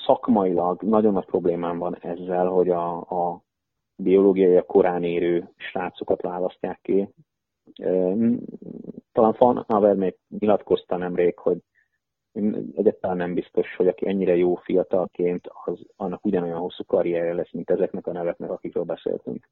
szakmailag 0.05 0.81
nagyon 0.81 1.13
nagy 1.13 1.25
problémám 1.25 1.77
van 1.77 1.95
ezzel, 1.95 2.47
hogy 2.47 2.69
a, 2.69 2.97
a 2.97 3.41
biológiai 3.95 4.55
a 4.57 4.65
korán 4.65 5.03
érő 5.03 5.49
srácokat 5.55 6.21
választják 6.21 6.79
ki. 6.81 7.09
Talán 9.11 9.33
Fan 9.33 9.65
Haver 9.67 9.95
még 9.95 10.17
nyilatkozta 10.39 10.97
nemrég, 10.97 11.37
hogy 11.37 11.57
egyáltalán 12.75 13.17
nem 13.17 13.33
biztos, 13.33 13.75
hogy 13.75 13.87
aki 13.87 14.07
ennyire 14.07 14.35
jó 14.35 14.55
fiatalként, 14.55 15.47
az 15.65 15.79
annak 15.95 16.25
ugyanolyan 16.25 16.59
hosszú 16.59 16.83
karrierje 16.83 17.33
lesz, 17.33 17.51
mint 17.51 17.69
ezeknek 17.69 18.07
a 18.07 18.11
neveknek, 18.11 18.49
akikről 18.49 18.83
beszéltünk. 18.83 19.49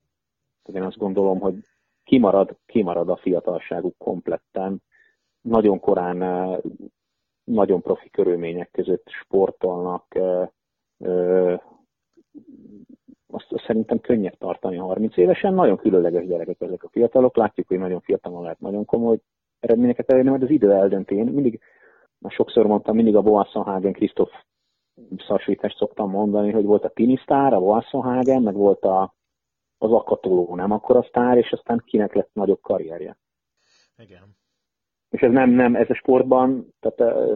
Tehát 0.64 0.82
én 0.82 0.88
azt 0.88 0.98
gondolom, 0.98 1.40
hogy 1.40 1.56
kimarad, 2.04 2.58
kimarad 2.66 3.10
a 3.10 3.18
fiatalságuk 3.18 3.98
kompletten. 3.98 4.82
Nagyon 5.42 5.80
korán, 5.80 6.18
nagyon 7.44 7.82
profi 7.82 8.10
körülmények 8.10 8.72
között 8.72 9.10
sportolnak, 9.10 10.18
azt, 13.32 13.52
azt 13.52 13.64
szerintem 13.66 14.00
könnyebb 14.00 14.38
tartani 14.38 14.76
30 14.76 15.18
évesen. 15.18 15.54
Nagyon 15.54 15.78
különleges 15.78 16.26
gyerekek 16.26 16.62
ezek 16.62 16.84
a 16.84 16.90
fiatalok. 16.90 17.36
Látjuk, 17.36 17.68
hogy 17.68 17.78
nagyon 17.78 18.00
fiatalon 18.00 18.42
lehet 18.42 18.60
nagyon 18.60 18.86
komoly 18.86 19.20
eredményeket 19.60 20.12
elérni, 20.12 20.30
mert 20.30 20.44
az 20.44 20.50
idő 20.50 20.72
eldönti. 20.72 21.16
Én 21.16 21.26
mindig, 21.26 21.60
már 22.18 22.32
sokszor 22.32 22.66
mondtam, 22.66 22.96
mindig 22.96 23.16
a 23.16 23.22
Boasson-Hagen 23.22 23.94
Krisztof 23.94 24.32
szasvítást 25.28 25.78
szoktam 25.78 26.10
mondani, 26.10 26.52
hogy 26.52 26.66
volt 26.66 26.84
a 26.84 26.90
Tinisztár, 26.90 27.54
a 27.54 27.60
Boasson-Hagen, 27.60 28.42
meg 28.42 28.54
volt 28.54 28.84
a, 28.84 29.14
az 29.82 29.92
akatoló 29.92 30.56
nem 30.56 30.72
akkor 30.72 30.96
a 30.96 31.06
sztár, 31.08 31.38
és 31.38 31.52
aztán 31.52 31.84
kinek 31.86 32.14
lett 32.14 32.30
nagyobb 32.34 32.62
karrierje. 32.62 33.18
Igen. 33.98 34.38
És 35.10 35.22
ez 35.22 35.32
nem, 35.32 35.50
nem, 35.50 35.76
ez 35.76 35.90
a 35.90 35.94
sportban, 35.94 36.74
tehát 36.80 37.30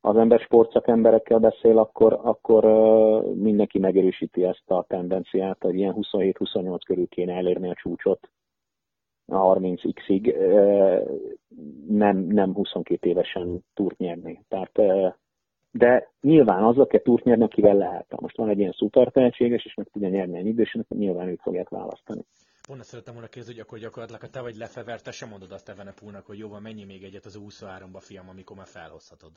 az 0.00 0.16
ember 0.16 0.40
sportszakemberekkel 0.40 1.38
beszél, 1.38 1.78
akkor, 1.78 2.20
akkor 2.22 2.64
mindenki 3.34 3.78
megerősíti 3.78 4.44
ezt 4.44 4.70
a 4.70 4.84
tendenciát, 4.88 5.62
hogy 5.62 5.74
ilyen 5.74 5.94
27-28 6.00 6.78
körül 6.86 7.08
kéne 7.08 7.34
elérni 7.34 7.70
a 7.70 7.74
csúcsot 7.74 8.30
a 9.26 9.54
30x-ig, 9.54 10.34
nem, 11.88 12.16
nem 12.16 12.54
22 12.54 13.08
évesen 13.08 13.64
túrt 13.74 13.98
nyerni. 13.98 14.44
Tehát, 14.48 14.78
de 15.72 16.10
nyilván 16.20 16.62
azzal 16.64 16.86
kell 16.86 17.02
túrt 17.02 17.24
nyerni, 17.24 17.44
akivel 17.44 17.76
lehet. 17.76 18.06
Ha 18.10 18.18
most 18.20 18.36
van 18.36 18.48
egy 18.48 18.58
ilyen 18.58 18.72
szuper 18.72 19.10
tehetséges, 19.10 19.64
és 19.64 19.74
meg 19.74 19.88
tudja 19.92 20.08
nyerni 20.08 20.38
egy 20.38 20.46
idősen, 20.46 20.80
akkor 20.80 20.96
nyilván 20.96 21.28
őt 21.28 21.40
fogják 21.40 21.68
választani. 21.68 22.24
Pont 22.66 22.84
szerettem 22.84 23.14
volna 23.14 23.28
kérdezni, 23.28 23.54
hogy 23.54 23.62
akkor 23.66 23.78
gyakorlatilag, 23.78 24.20
ha 24.20 24.28
te 24.28 24.40
vagy 24.40 24.56
lefever, 24.56 25.00
te 25.00 25.10
sem 25.10 25.28
mondod 25.28 25.52
azt 25.52 25.68
Evenepúlnak, 25.68 26.26
hogy 26.26 26.38
jó 26.38 26.48
van, 26.48 26.62
mennyi 26.62 26.84
még 26.84 27.02
egyet 27.02 27.24
az 27.24 27.40
23-ba, 27.48 27.98
fiam, 27.98 28.28
amikor 28.28 28.56
már 28.56 28.66
felhozhatod. 28.66 29.30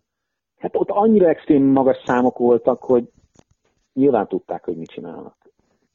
Hát 0.57 0.75
ott 0.75 0.89
annyira 0.89 1.29
extrém 1.29 1.63
magas 1.63 1.97
számok 2.05 2.37
voltak, 2.37 2.83
hogy 2.83 3.11
nyilván 3.93 4.27
tudták, 4.27 4.63
hogy 4.63 4.77
mit 4.77 4.89
csinálnak. 4.89 5.35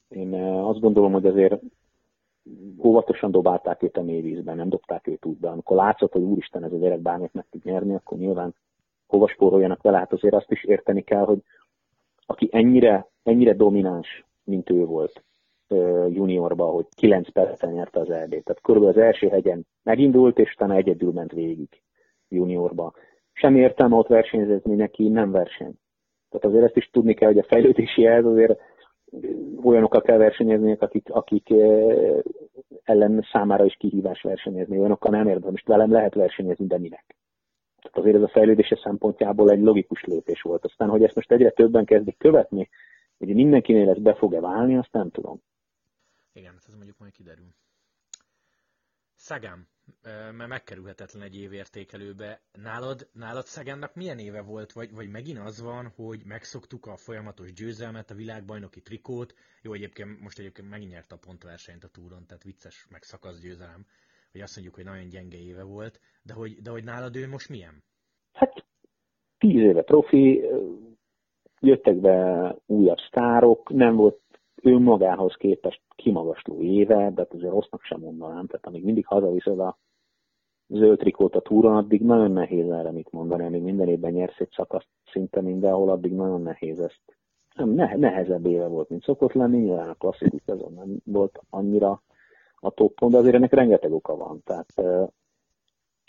Én 0.07 0.33
azt 0.43 0.79
gondolom, 0.79 1.11
hogy 1.11 1.25
azért 1.25 1.61
óvatosan 2.83 3.31
dobálták 3.31 3.83
őt 3.83 3.97
a 3.97 4.01
mélyvízben, 4.01 4.55
nem 4.55 4.69
dobták 4.69 5.07
őt 5.07 5.25
útba. 5.25 5.49
Amikor 5.49 5.77
látszott, 5.77 6.11
hogy 6.11 6.21
úristen, 6.21 6.63
ez 6.63 6.73
a 6.73 6.77
gyerek 6.77 6.99
bármit 6.99 7.33
meg 7.33 7.45
tud 7.49 7.63
nyerni, 7.63 7.95
akkor 7.95 8.17
nyilván 8.17 8.55
hova 9.11 9.27
spóroljanak 9.27 9.81
vele. 9.81 9.97
Hát 9.97 10.13
azért 10.13 10.33
azt 10.33 10.51
is 10.51 10.63
érteni 10.63 11.01
kell, 11.01 11.23
hogy 11.23 11.39
aki 12.25 12.49
ennyire, 12.51 13.07
ennyire 13.23 13.53
domináns, 13.53 14.25
mint 14.43 14.69
ő 14.69 14.85
volt 14.85 15.23
juniorban, 16.09 16.71
hogy 16.71 16.85
9 16.95 17.31
percen 17.31 17.71
nyerte 17.71 17.99
az 17.99 18.09
erdét. 18.09 18.43
Tehát 18.43 18.61
körülbelül 18.61 18.97
az 18.97 19.05
első 19.05 19.27
hegyen 19.27 19.65
megindult, 19.83 20.39
és 20.39 20.53
utána 20.53 20.75
egyedül 20.75 21.11
ment 21.11 21.31
végig 21.31 21.81
juniorba 22.29 22.93
sem 23.33 23.55
értelme 23.55 23.95
ott 23.95 24.07
versenyezni 24.07 24.75
neki, 24.75 25.07
nem 25.07 25.31
verseny. 25.31 25.73
Tehát 26.29 26.45
azért 26.45 26.63
ezt 26.63 26.77
is 26.77 26.89
tudni 26.89 27.13
kell, 27.13 27.27
hogy 27.27 27.37
a 27.37 27.43
fejlődési 27.43 28.05
ez 28.05 28.25
azért 28.25 28.59
olyanokkal 29.63 30.01
kell 30.01 30.17
versenyezni, 30.17 30.77
akik, 30.79 31.09
akik 31.09 31.53
ellen 32.83 33.27
számára 33.31 33.65
is 33.65 33.75
kihívás 33.75 34.21
versenyezni. 34.21 34.77
Olyanokkal 34.77 35.11
nem 35.11 35.27
érdemes. 35.27 35.63
Velem 35.65 35.91
lehet 35.91 36.13
versenyezni, 36.13 36.65
de 36.65 36.77
minek? 36.77 37.15
Tehát 37.81 37.97
azért 37.97 38.15
ez 38.15 38.21
a 38.21 38.27
fejlődése 38.27 38.79
szempontjából 38.83 39.49
egy 39.49 39.61
logikus 39.61 40.03
lépés 40.03 40.41
volt. 40.41 40.65
Aztán, 40.65 40.89
hogy 40.89 41.03
ezt 41.03 41.15
most 41.15 41.31
egyre 41.31 41.49
többen 41.49 41.85
kezdik 41.85 42.17
követni, 42.17 42.69
hogy 43.17 43.33
mindenkinél 43.33 43.89
ez 43.89 43.97
be 43.97 44.15
fog-e 44.15 44.39
válni, 44.39 44.77
azt 44.77 44.91
nem 44.91 45.09
tudom. 45.09 45.41
Igen, 46.33 46.53
ez 46.67 46.73
mondjuk 46.73 46.97
majd 46.97 47.11
kiderül. 47.11 47.53
Szagám, 49.15 49.67
mert 50.03 50.47
megkerülhetetlen 50.47 51.23
egy 51.23 51.35
évértékelőbe. 51.35 52.41
Nálad, 52.51 53.09
nálad 53.13 53.45
Szegánnak 53.45 53.95
milyen 53.95 54.19
éve 54.19 54.41
volt, 54.41 54.71
vagy, 54.71 54.93
vagy 54.93 55.09
megint 55.09 55.39
az 55.39 55.61
van, 55.61 55.87
hogy 55.95 56.21
megszoktuk 56.25 56.85
a 56.85 56.97
folyamatos 56.97 57.53
győzelmet, 57.53 58.11
a 58.11 58.15
világbajnoki 58.15 58.81
trikót, 58.81 59.33
jó, 59.61 59.73
egyébként 59.73 60.19
most 60.19 60.39
egyébként 60.39 60.69
megint 60.69 60.91
nyert 60.91 61.11
a 61.11 61.17
pontversenyt 61.17 61.83
a 61.83 61.87
túron, 61.87 62.25
tehát 62.25 62.43
vicces, 62.43 62.87
meg 62.89 63.03
győzelem, 63.41 63.85
hogy 64.31 64.41
azt 64.41 64.55
mondjuk, 64.55 64.75
hogy 64.75 64.85
nagyon 64.85 65.09
gyenge 65.09 65.37
éve 65.37 65.63
volt, 65.63 65.99
de 66.23 66.33
hogy, 66.33 66.61
de 66.61 66.69
hogy 66.69 66.83
nálad 66.83 67.15
ő 67.15 67.27
most 67.27 67.49
milyen? 67.49 67.83
Hát 68.33 68.65
tíz 69.37 69.61
éve 69.61 69.81
profi, 69.81 70.45
jöttek 71.59 71.95
be 71.95 72.55
újabb 72.65 72.97
sztárok, 72.97 73.69
nem 73.69 73.95
volt 73.95 74.19
önmagához 74.61 75.35
képest 75.35 75.81
kimagasló 75.95 76.61
éve, 76.61 76.95
de 76.95 77.21
hát 77.21 77.33
azért 77.33 77.51
rossznak 77.51 77.83
sem 77.83 77.99
mondanám, 77.99 78.47
tehát 78.47 78.65
amíg 78.65 78.83
mindig 78.83 79.05
hazaviszed 79.05 79.59
a 79.59 79.77
zöld 80.67 80.97
trikót 80.97 81.35
a 81.35 81.41
túron, 81.41 81.75
addig 81.75 82.01
nagyon 82.01 82.31
nehéz 82.31 82.69
erre 82.69 82.91
mit 82.91 83.11
mondani, 83.11 83.45
amíg 83.45 83.61
minden 83.61 83.87
évben 83.87 84.11
nyersz 84.11 84.39
egy 84.39 84.51
szakaszt 84.51 84.87
szinte 85.11 85.41
mindenhol, 85.41 85.89
addig 85.89 86.13
nagyon 86.13 86.41
nehéz 86.41 86.79
ezt. 86.79 87.01
Nem, 87.55 87.69
ne, 87.69 87.95
nehezebb 87.95 88.45
éve 88.45 88.67
volt, 88.67 88.89
mint 88.89 89.03
szokott 89.03 89.33
lenni, 89.33 89.57
nyilván 89.57 89.89
a 89.89 89.93
klasszikus 89.93 90.41
azon 90.45 90.73
nem 90.73 90.97
volt 91.03 91.39
annyira 91.49 92.03
a 92.61 92.69
toppon, 92.69 93.11
de 93.11 93.17
azért 93.17 93.35
ennek 93.35 93.53
rengeteg 93.53 93.93
oka 93.93 94.15
van, 94.15 94.41
tehát 94.43 94.73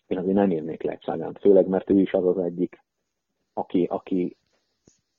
én 0.06 0.18
azért 0.18 0.34
nem 0.34 0.50
írnék 0.50 0.82
le 0.82 0.98
szágánt, 1.04 1.38
főleg 1.38 1.66
mert 1.66 1.90
ő 1.90 2.00
is 2.00 2.12
az 2.12 2.26
az 2.26 2.38
egyik, 2.38 2.82
aki, 3.52 3.84
aki 3.90 4.36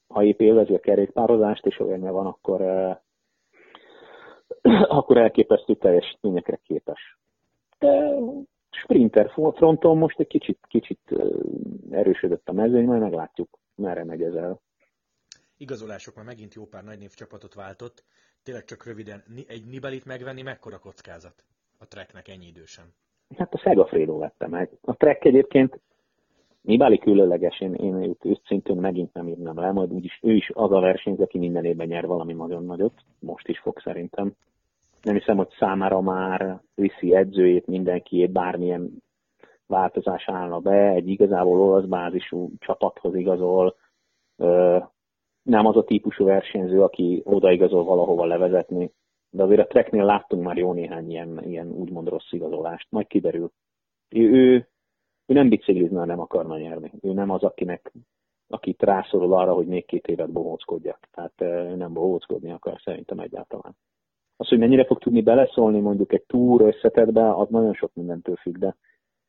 ha 0.08 0.24
épp 0.24 0.40
élvezi 0.40 0.74
a 0.74 0.80
kerékpározást, 0.80 1.66
és 1.66 1.80
olyan 1.80 2.12
van, 2.12 2.26
akkor 2.26 2.62
akkor 4.98 5.18
elképesztő 5.18 5.76
teljesítményekre 5.76 6.60
képes. 6.64 7.18
De 7.80 8.16
sprinter 8.70 9.32
fronton 9.56 9.98
most 9.98 10.20
egy 10.20 10.28
kicsit, 10.28 10.60
kicsit 10.68 11.00
erősödött 11.92 12.50
a 12.50 12.54
mezőny, 12.54 12.86
majd 12.86 13.02
meglátjuk, 13.02 13.50
merre 13.76 14.04
megy 14.04 14.22
ez 14.22 14.34
el. 14.34 14.60
Igazolások 15.58 16.16
már 16.16 16.26
megint 16.26 16.54
jó 16.54 16.66
pár 16.66 16.84
nagy 16.84 17.00
név 17.00 17.14
csapatot 17.14 17.54
váltott. 17.54 18.04
Tényleg 18.44 18.64
csak 18.64 18.86
röviden, 18.86 19.24
egy 19.48 19.66
Nibelit 19.66 20.06
megvenni 20.06 20.42
mekkora 20.42 20.80
kockázat 20.80 21.44
a 21.78 21.88
Treknek 21.88 22.28
ennyi 22.28 22.48
idősen? 22.48 22.86
Hát 23.38 23.54
a 23.54 23.58
Segafredo 23.58 24.18
vette 24.18 24.48
meg. 24.48 24.70
A 24.82 24.96
Trek 24.96 25.26
egyébként 25.26 25.80
Nibali 26.62 26.98
különleges, 26.98 27.62
én, 27.62 27.74
én 27.74 27.96
őt 27.96 28.26
őszintén 28.26 28.76
megint 28.76 29.14
nem 29.14 29.28
írnám 29.28 29.60
le, 29.60 29.72
majd 29.72 29.92
úgyis 29.92 30.20
ő 30.22 30.34
is 30.34 30.52
az 30.54 30.72
a 30.72 30.80
versenyző, 30.80 31.24
aki 31.24 31.38
minden 31.38 31.66
évben 31.66 31.88
nyer 31.88 32.06
valami 32.06 32.34
nagyon 32.34 32.66
nagyot, 32.66 32.94
most 33.20 33.48
is 33.48 33.60
fog 33.60 33.80
szerintem 33.80 34.36
nem 35.04 35.16
hiszem, 35.16 35.38
hogy 35.38 35.50
számára 35.60 36.02
már 36.02 36.62
viszi 36.76 37.16
edzőjét, 37.16 37.68
mindenkiét, 37.68 38.32
bármilyen 38.32 39.04
változás 39.68 40.30
állna 40.30 40.60
be, 40.60 40.90
egy 40.90 41.08
igazából 41.08 41.62
olasz 41.62 41.86
bázisú 41.86 42.52
csapathoz 42.60 43.16
igazol, 43.16 43.76
nem 45.44 45.66
az 45.66 45.76
a 45.76 45.84
típusú 45.84 46.26
versenyző, 46.26 46.82
aki 46.82 47.22
odaigazol 47.26 47.84
valahova 47.84 48.26
levezetni, 48.26 48.92
de 49.30 49.44
azért 49.44 49.60
a 49.60 49.68
Treknél 49.68 50.06
láttunk 50.06 50.44
már 50.44 50.58
jó 50.58 50.74
néhány 50.74 51.10
ilyen, 51.10 51.44
ilyen 51.44 51.72
úgymond 51.72 52.08
rossz 52.08 52.32
igazolást, 52.32 52.88
majd 52.90 53.08
kiderül. 53.08 53.52
Ő, 54.10 54.30
ő, 54.30 54.68
ő 55.26 55.34
nem 55.34 55.50
biciklizne, 55.50 56.06
nem 56.06 56.20
akarna 56.20 56.58
nyerni. 56.58 56.92
Ő 57.02 57.14
nem 57.14 57.30
az, 57.30 57.44
akinek, 57.44 57.92
akit 58.48 58.82
rászorul 58.82 59.34
arra, 59.34 59.54
hogy 59.54 59.68
még 59.68 59.86
két 59.86 60.08
évet 60.08 60.32
bohóckodjak. 60.32 61.08
Tehát 61.12 61.34
ő 61.42 61.76
nem 61.76 61.94
bohóckodni 61.94 62.52
akar 62.52 62.80
szerintem 62.84 63.20
egyáltalán. 63.20 63.76
Az, 64.38 64.48
hogy 64.48 64.60
mennyire 64.60 64.86
fog 64.86 65.00
tudni 65.00 65.22
beleszólni 65.22 65.80
mondjuk 65.80 66.14
egy 66.14 66.24
túr 66.24 66.62
összetetbe, 66.62 67.36
az 67.36 67.50
nagyon 67.50 67.74
sok 67.74 67.94
mindentől 67.94 68.36
függ, 68.36 68.58
de 68.58 68.76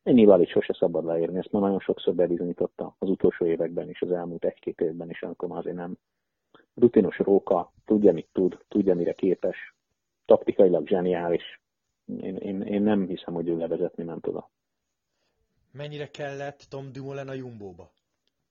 is 0.04 0.50
sose 0.50 0.74
szabad 0.78 1.04
leírni. 1.04 1.38
Ezt 1.38 1.52
már 1.52 1.62
nagyon 1.62 1.80
sokszor 1.80 2.14
bebizonyította 2.14 2.94
az 2.98 3.08
utolsó 3.08 3.46
években 3.46 3.88
is, 3.88 4.02
az 4.02 4.10
elmúlt 4.10 4.44
egy-két 4.44 4.80
évben 4.80 5.10
is, 5.10 5.22
amikor 5.22 5.48
már 5.48 5.58
azért 5.58 5.76
nem 5.76 5.96
rutinos 6.74 7.18
róka, 7.18 7.72
tudja, 7.84 8.12
mit 8.12 8.28
tud, 8.32 8.58
tudja, 8.68 8.94
mire 8.94 9.12
képes, 9.12 9.74
taktikailag 10.24 10.86
zseniális. 10.86 11.60
Én, 12.20 12.36
én, 12.36 12.60
én 12.60 12.82
nem 12.82 13.06
hiszem, 13.06 13.34
hogy 13.34 13.48
ő 13.48 13.56
levezetni 13.56 14.04
nem 14.04 14.20
tud. 14.20 14.44
Mennyire 15.72 16.06
kellett 16.06 16.66
Tom 16.70 16.92
Dumoulin 16.92 17.28
a 17.28 17.32
Jumbo-ba? 17.32 17.90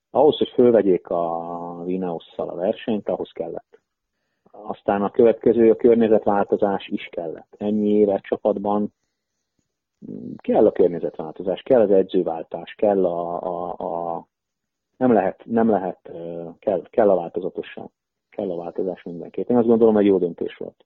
Ahhoz, 0.10 0.38
hogy 0.38 0.50
fölvegyék 0.50 1.08
a 1.08 1.84
Vinaosszal 1.86 2.50
a 2.50 2.56
versenyt, 2.56 3.10
ahhoz 3.10 3.32
kellett. 3.32 3.80
Aztán 4.52 5.02
a 5.02 5.12
következő, 5.12 5.70
a 5.72 5.76
környezetváltozás 5.76 6.88
is 6.88 7.08
kellett. 7.12 7.56
Ennyi 7.58 7.90
éve 7.90 8.20
csapatban 8.20 8.94
kell 10.36 10.66
a 10.66 10.72
környezetváltozás, 10.72 11.62
kell 11.62 11.82
az 11.82 11.92
edzőváltás, 11.92 12.74
kell 12.78 13.06
a, 13.06 13.42
a, 13.42 13.72
a 13.78 14.28
nem 14.98 15.14
lehet, 15.14 15.42
nem 15.46 15.70
lehet, 15.70 16.12
kell, 16.60 16.82
kell 16.90 17.10
a 17.10 17.16
változatosság, 17.16 17.90
kell 18.30 18.52
a 18.52 18.56
változás 18.56 19.04
mindenképp. 19.04 19.50
Én 19.50 19.58
azt 19.58 19.68
gondolom, 19.68 19.94
hogy 19.94 20.06
jó 20.06 20.18
döntés 20.18 20.56
volt. 20.56 20.86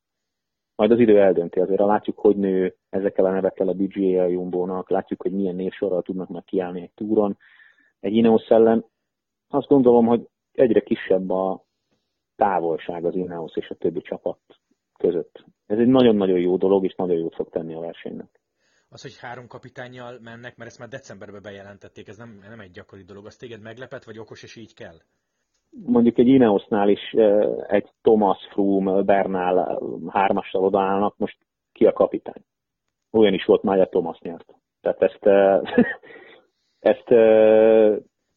Majd 0.76 0.92
az 0.92 1.00
idő 1.00 1.20
eldönti, 1.20 1.60
azért 1.60 1.80
látjuk, 1.80 2.20
hogy 2.20 2.38
nő 2.38 2.76
ezekkel 2.90 3.26
a 3.26 3.32
nevekkel 3.32 3.68
a 3.68 3.74
budget 3.74 4.20
a 4.20 4.28
Jumbo-nak, 4.28 4.90
látjuk, 4.90 5.22
hogy 5.22 5.32
milyen 5.32 5.56
névsorral 5.56 6.02
tudnak 6.02 6.30
meg 6.30 6.44
kiállni 6.44 6.82
egy 6.82 6.92
túron. 6.96 7.38
Egy 8.00 8.14
Ineos 8.14 8.48
ellen 8.48 8.86
azt 9.50 9.68
gondolom, 9.68 10.06
hogy 10.06 10.28
egyre 10.52 10.80
kisebb 10.80 11.30
a 11.30 11.64
távolság 12.36 13.06
az 13.06 13.16
Ineos 13.16 13.56
és 13.56 13.70
a 13.70 13.76
többi 13.76 14.02
csapat 14.02 14.40
között. 14.98 15.46
Ez 15.66 15.78
egy 15.78 15.88
nagyon-nagyon 15.88 16.40
jó 16.40 16.58
dolog, 16.58 16.84
és 16.84 16.96
nagyon 16.96 17.18
jót 17.18 17.36
fog 17.36 17.50
tenni 17.50 17.74
a 17.74 17.80
versenynek 17.80 18.40
az, 18.90 19.02
hogy 19.02 19.18
három 19.20 19.48
kapitányjal 19.48 20.20
mennek, 20.22 20.56
mert 20.56 20.70
ezt 20.70 20.80
már 20.80 20.88
decemberben 20.88 21.42
bejelentették, 21.42 22.08
ez 22.08 22.18
nem, 22.18 22.40
nem 22.50 22.60
egy 22.60 22.72
gyakori 22.72 23.04
dolog. 23.04 23.26
Az 23.26 23.36
téged 23.36 23.62
meglepet, 23.62 24.04
vagy 24.04 24.20
okos, 24.20 24.44
és 24.44 24.56
így 24.56 24.74
kell? 24.74 24.98
Mondjuk 25.70 26.18
egy 26.18 26.28
Ineosnál 26.28 26.90
is 26.90 27.12
egy 27.68 27.92
Thomas 28.02 28.38
Froome, 28.52 29.02
Bernal 29.02 29.82
hármassal 30.10 30.64
odaállnak, 30.64 31.18
most 31.18 31.38
ki 31.72 31.86
a 31.86 31.94
kapitány? 31.94 32.44
Olyan 33.12 33.34
is 33.34 33.46
volt 33.46 33.64
már, 33.64 33.78
hogy 33.78 33.90
Thomas 33.90 34.20
nyert. 34.20 34.54
Tehát 34.82 35.02
ezt, 35.02 35.26
ezt 36.92 37.06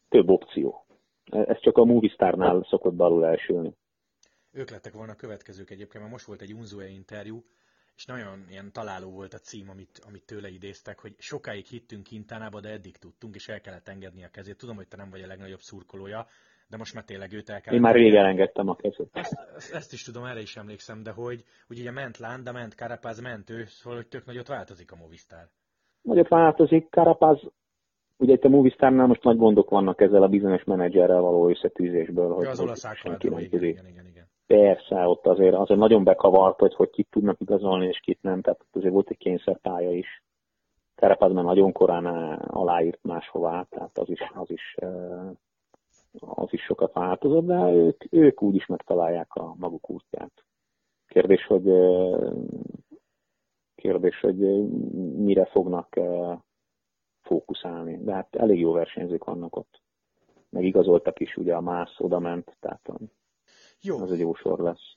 több 0.09 0.29
opció. 0.29 0.85
Ez 1.31 1.59
csak 1.59 1.77
a 1.77 1.85
Movistarnál 1.85 2.65
szokott 2.69 2.93
balul 2.93 3.25
elsülni. 3.25 3.73
Ők 4.51 4.69
lettek 4.69 4.93
volna 4.93 5.11
a 5.11 5.15
következők 5.15 5.69
egyébként, 5.69 5.99
mert 5.99 6.11
most 6.11 6.25
volt 6.25 6.41
egy 6.41 6.53
Unzué 6.53 6.91
interjú, 6.91 7.43
és 8.01 8.07
nagyon 8.07 8.45
ilyen 8.49 8.71
találó 8.71 9.09
volt 9.09 9.33
a 9.33 9.37
cím, 9.37 9.69
amit, 9.69 10.01
amit 10.07 10.25
tőle 10.25 10.49
idéztek, 10.49 10.99
hogy 10.99 11.13
sokáig 11.17 11.65
hittünk 11.65 12.03
Kintánába, 12.03 12.59
de 12.59 12.69
eddig 12.69 12.97
tudtunk, 12.97 13.35
és 13.35 13.47
el 13.47 13.61
kellett 13.61 13.87
engedni 13.87 14.23
a 14.23 14.29
kezét. 14.31 14.57
Tudom, 14.57 14.75
hogy 14.75 14.87
te 14.87 14.97
nem 14.97 15.09
vagy 15.09 15.21
a 15.21 15.27
legnagyobb 15.27 15.59
szurkolója, 15.59 16.25
de 16.69 16.77
most 16.77 16.93
már 16.93 17.03
tényleg 17.03 17.33
őt 17.33 17.49
el 17.49 17.61
kellett... 17.61 17.79
Én 17.79 17.81
már 17.81 17.95
rég 17.95 18.13
elengedtem 18.13 18.67
a 18.69 18.75
kezét. 18.75 19.09
Ezt, 19.11 19.71
ezt, 19.73 19.93
is 19.93 20.03
tudom, 20.03 20.25
erre 20.25 20.39
is 20.39 20.55
emlékszem, 20.57 21.03
de 21.03 21.11
hogy, 21.11 21.43
hogy 21.67 21.79
ugye 21.79 21.91
ment 21.91 22.17
Landa, 22.17 22.51
ment 22.51 22.75
Karapáz, 22.75 23.19
ment 23.19 23.49
ő, 23.49 23.65
szóval 23.65 23.99
hogy 23.99 24.07
tök 24.07 24.25
nagyot 24.25 24.47
változik 24.47 24.91
a 24.91 24.95
Movistar. 24.95 25.49
Nagyot 26.01 26.27
változik, 26.27 26.89
Karapáz 26.89 27.39
Ugye 28.17 28.33
itt 28.33 28.43
a 28.43 28.49
Movistarnál 28.49 29.07
most 29.07 29.23
nagy 29.23 29.37
gondok 29.37 29.69
vannak 29.69 30.01
ezzel 30.01 30.23
a 30.23 30.27
bizonyos 30.27 30.63
menedzserrel 30.63 31.21
való 31.21 31.49
összetűzésből. 31.49 32.33
Hogy 32.33 32.45
az 32.45 32.59
olasz 32.59 32.83
igen, 32.83 33.29
igen, 33.29 33.63
igen, 33.63 33.87
igen. 33.87 34.10
Persze, 34.51 35.07
ott 35.07 35.27
azért, 35.27 35.55
azért 35.55 35.79
nagyon 35.79 36.03
bekavart, 36.03 36.59
hogy, 36.59 36.73
hogy 36.73 36.89
kit 36.89 37.07
tudnak 37.09 37.39
igazolni, 37.39 37.87
és 37.87 37.99
kit 37.99 38.21
nem, 38.21 38.41
tehát 38.41 38.65
azért 38.71 38.93
volt 38.93 39.09
egy 39.09 39.17
kényszerpálya 39.17 39.91
is. 39.91 40.23
Terepad 40.95 41.33
már 41.33 41.43
nagyon 41.43 41.71
korán 41.71 42.05
aláírt 42.39 42.99
máshová, 43.03 43.65
tehát 43.69 43.97
az 43.97 44.09
is, 44.09 44.19
az 44.33 44.49
is, 44.49 44.75
az 46.19 46.47
is 46.49 46.61
sokat 46.61 46.93
változott, 46.93 47.45
de 47.45 47.71
ők, 47.71 48.13
ők 48.13 48.41
úgy 48.41 48.55
is 48.55 48.65
megtalálják 48.65 49.35
a 49.35 49.55
maguk 49.57 49.89
útját. 49.89 50.43
Kérdés, 51.07 51.45
hogy 51.45 51.63
kérdés, 53.75 54.19
hogy 54.19 54.37
mire 55.15 55.45
fognak 55.45 55.99
fókuszálni. 57.21 58.03
De 58.03 58.13
hát 58.13 58.35
elég 58.35 58.59
jó 58.59 58.71
versenyzők 58.71 59.23
vannak 59.23 59.55
ott. 59.55 59.81
Meg 60.49 60.63
igazoltak 60.63 61.19
is, 61.19 61.37
ugye 61.37 61.55
a 61.55 61.61
Mász 61.61 61.99
oda 61.99 62.19
ment, 62.19 62.57
tehát 62.59 62.89
jó. 63.81 64.01
Az 64.01 64.11
egy 64.11 64.19
jó 64.19 64.33
sor 64.33 64.59
lesz. 64.59 64.95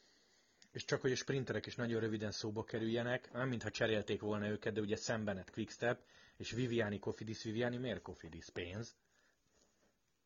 És 0.72 0.84
csak 0.84 1.00
hogy 1.00 1.12
a 1.12 1.16
sprinterek 1.16 1.66
is 1.66 1.76
nagyon 1.76 2.00
röviden 2.00 2.30
szóba 2.30 2.64
kerüljenek, 2.64 3.30
nem 3.32 3.48
mintha 3.48 3.70
cserélték 3.70 4.20
volna 4.20 4.48
őket, 4.48 4.72
de 4.72 4.80
ugye 4.80 4.96
szembenet 4.96 5.50
Quickstep, 5.50 5.98
és 6.36 6.50
Viviani 6.50 6.98
Kofidis, 6.98 7.42
Viviani 7.42 7.76
miért 7.76 8.02
Kofidis? 8.02 8.50
Pénz? 8.50 8.96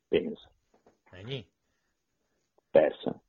Pénz. 0.08 0.48
Ennyi? 1.10 1.46
Persze. 2.70 3.22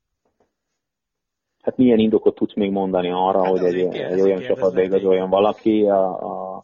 Hát 1.61 1.77
milyen 1.77 1.99
indokot 1.99 2.35
tudsz 2.35 2.53
még 2.53 2.71
mondani 2.71 3.11
arra, 3.11 3.43
hát 3.43 3.51
hogy 3.51 3.63
egy, 3.63 3.95
egy 3.95 4.21
olyan 4.21 4.41
csapatba 4.41 4.81
igazoljon 4.81 5.29
valaki, 5.29 5.83
a, 5.83 6.55
a, 6.55 6.63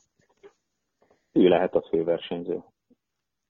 ő 1.32 1.48
lehet 1.48 1.76
a 1.76 1.82
főversenyző 1.82 2.64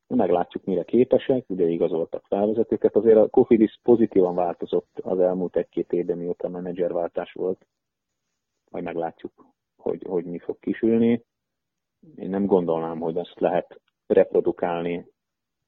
meglátjuk, 0.08 0.66
mire 0.66 0.84
képesek, 0.84 1.50
ugye 1.50 1.68
igazoltak 1.68 2.26
felvezetőket, 2.28 2.96
azért 2.96 3.18
a 3.18 3.30
Kofidis 3.30 3.80
pozitívan 3.84 4.36
változott 4.36 5.00
az 5.02 5.20
elmúlt 5.20 5.56
egy-két 5.56 5.94
évben, 5.94 6.18
mióta 6.18 6.50
menedzserváltás 6.50 7.34
volt, 7.34 7.66
majd 8.72 8.84
meglátjuk, 8.84 9.46
hogy, 9.78 10.04
hogy 10.08 10.26
mi 10.26 10.40
fog 10.40 10.60
kisülni. 10.60 11.24
Én 12.16 12.30
nem 12.30 12.46
gondolnám, 12.46 13.00
hogy 13.00 13.18
ezt 13.18 13.40
lehet 13.40 13.82
reprodukálni, 14.08 15.08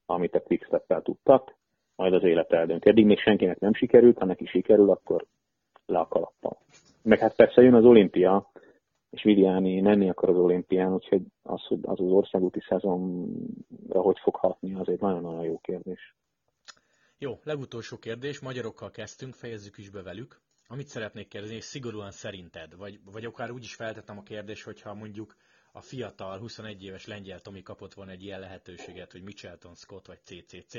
amit 0.06 0.34
a 0.34 0.40
quickstep 0.40 1.02
tudtak, 1.02 1.56
majd 1.96 2.12
az 2.12 2.22
élet 2.22 2.52
eldönti. 2.52 2.88
Eddig 2.88 3.06
még 3.06 3.18
senkinek 3.18 3.58
nem 3.58 3.74
sikerült, 3.74 4.18
ha 4.18 4.24
neki 4.24 4.46
sikerül, 4.46 4.90
akkor 4.90 5.26
le 5.86 5.98
a 5.98 6.08
kalappal. 6.08 6.58
Meg 7.02 7.18
hát 7.18 7.36
persze 7.36 7.62
jön 7.62 7.74
az 7.74 7.84
olimpia, 7.84 8.50
és 9.10 9.22
Viviani 9.22 9.80
menni 9.80 10.08
akar 10.08 10.28
az 10.28 10.36
olimpián, 10.36 10.92
úgyhogy 10.94 11.22
az, 11.42 11.62
hogy 11.66 11.78
az 11.82 12.00
az 12.00 12.10
országúti 12.10 12.60
szezonra 12.68 14.00
hogy 14.00 14.18
fog 14.18 14.36
hatni, 14.36 14.74
az 14.74 14.88
egy 14.88 15.00
nagyon-nagyon 15.00 15.44
jó 15.44 15.58
kérdés. 15.58 16.16
Jó, 17.18 17.38
legutolsó 17.42 17.98
kérdés, 17.98 18.40
magyarokkal 18.40 18.90
kezdtünk, 18.90 19.34
fejezzük 19.34 19.78
is 19.78 19.90
be 19.90 20.02
velük. 20.02 20.40
Amit 20.68 20.86
szeretnék 20.86 21.28
kérdezni, 21.28 21.56
és 21.56 21.64
szigorúan 21.64 22.10
szerinted, 22.10 22.76
vagy, 22.76 23.00
vagy 23.12 23.24
akár 23.24 23.50
úgy 23.50 23.62
is 23.62 23.74
feltettem 23.74 24.18
a 24.18 24.22
kérdést, 24.22 24.64
hogyha 24.64 24.94
mondjuk 24.94 25.36
a 25.72 25.80
fiatal, 25.80 26.38
21 26.38 26.84
éves 26.84 27.06
lengyel 27.06 27.40
Tomi 27.40 27.62
kapott 27.62 27.94
volna 27.94 28.10
egy 28.10 28.22
ilyen 28.22 28.40
lehetőséget, 28.40 29.12
hogy 29.12 29.22
Michelton 29.22 29.74
Scott 29.74 30.06
vagy 30.06 30.18
CCC, 30.24 30.72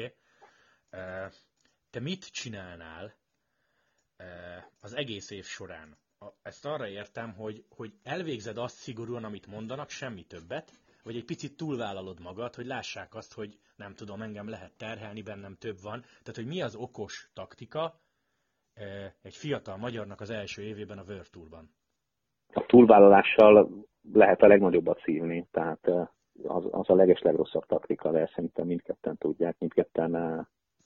te 1.90 2.00
mit 2.00 2.32
csinálnál 2.32 3.16
az 4.80 4.96
egész 4.96 5.30
év 5.30 5.46
során? 5.46 5.98
Ezt 6.42 6.66
arra 6.66 6.88
értem, 6.88 7.34
hogy, 7.34 7.64
hogy 7.70 7.94
elvégzed 8.04 8.58
azt 8.58 8.76
szigorúan, 8.76 9.24
amit 9.24 9.48
mondanak, 9.48 9.90
semmi 9.90 10.24
többet, 10.24 10.72
vagy 11.04 11.16
egy 11.16 11.26
picit 11.26 11.58
túlvállalod 11.58 12.20
magad, 12.20 12.56
hogy 12.56 12.66
lássák 12.66 13.16
azt, 13.16 13.34
hogy 13.34 13.60
nem 13.76 13.94
tudom, 13.94 14.22
engem 14.22 14.50
lehet 14.50 14.78
terhelni, 14.78 15.22
bennem 15.22 15.56
több 15.60 15.78
van. 15.82 16.02
Tehát, 16.02 16.36
hogy 16.36 16.48
mi 16.48 16.62
az 16.62 16.76
okos 16.76 17.30
taktika 17.34 18.00
egy 19.22 19.36
fiatal 19.36 19.78
magyarnak 19.78 20.22
az 20.22 20.30
első 20.30 20.62
évében 20.62 20.98
a 20.98 21.04
Tourban? 21.32 21.76
A 22.54 22.66
túlvállalással 22.66 23.70
lehet 24.14 24.42
a 24.42 24.48
legnagyobbat 24.48 25.02
szívni, 25.02 25.48
tehát 25.52 25.88
az, 26.44 26.68
az 26.72 26.90
a 26.90 26.96
leges 26.96 27.22
legrosszabb 27.22 27.66
taktika, 27.66 28.12
de 28.12 28.32
szerintem 28.36 28.66
mindketten 28.66 29.18
tudják, 29.18 29.56
mindketten 29.60 30.16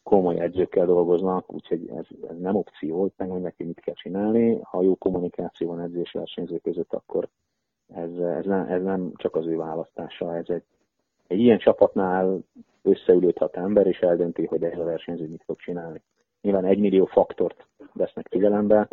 komoly 0.03 0.39
edzőkkel 0.39 0.85
dolgoznak, 0.85 1.53
úgyhogy 1.53 1.87
ez, 1.87 2.05
ez 2.29 2.37
nem 2.39 2.55
opció, 2.55 3.11
meg 3.17 3.29
hogy 3.29 3.41
neki 3.41 3.63
mit 3.63 3.79
kell 3.79 3.93
csinálni. 3.93 4.59
Ha 4.61 4.81
jó 4.81 4.95
kommunikáció 4.95 5.67
van 5.67 5.79
edzés 5.79 6.11
versenyző 6.11 6.57
között, 6.57 6.93
akkor 6.93 7.29
ez, 7.87 8.17
ez, 8.17 8.45
nem, 8.45 8.67
ez 8.67 8.83
nem 8.83 9.11
csak 9.15 9.35
az 9.35 9.45
ő 9.45 9.55
választása, 9.55 10.35
ez 10.35 10.45
egy, 10.47 10.63
egy 11.27 11.39
ilyen 11.39 11.57
csapatnál 11.57 12.39
összeülőt 12.81 13.37
hat 13.37 13.55
ember, 13.55 13.87
és 13.87 13.99
eldönti, 13.99 14.45
hogy 14.45 14.63
ez 14.63 14.79
a 14.79 14.83
versenyző 14.83 15.27
mit 15.27 15.43
fog 15.45 15.57
csinálni. 15.57 16.01
Nyilván 16.41 16.65
egy 16.65 16.79
millió 16.79 17.05
faktort 17.05 17.67
vesznek 17.93 18.27
figyelembe, 18.29 18.87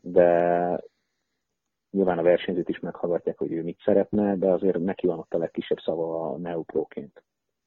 de 0.00 0.80
nyilván 1.90 2.18
a 2.18 2.22
versenyzőt 2.22 2.68
is 2.68 2.80
meghallgatják, 2.80 3.38
hogy 3.38 3.52
ő 3.52 3.62
mit 3.62 3.80
szeretne, 3.84 4.36
de 4.36 4.50
azért 4.50 4.78
neki 4.78 5.06
van 5.06 5.18
ott 5.18 5.34
a 5.34 5.38
legkisebb 5.38 5.78
szava 5.78 6.30
a 6.30 6.36
neupróként 6.36 7.22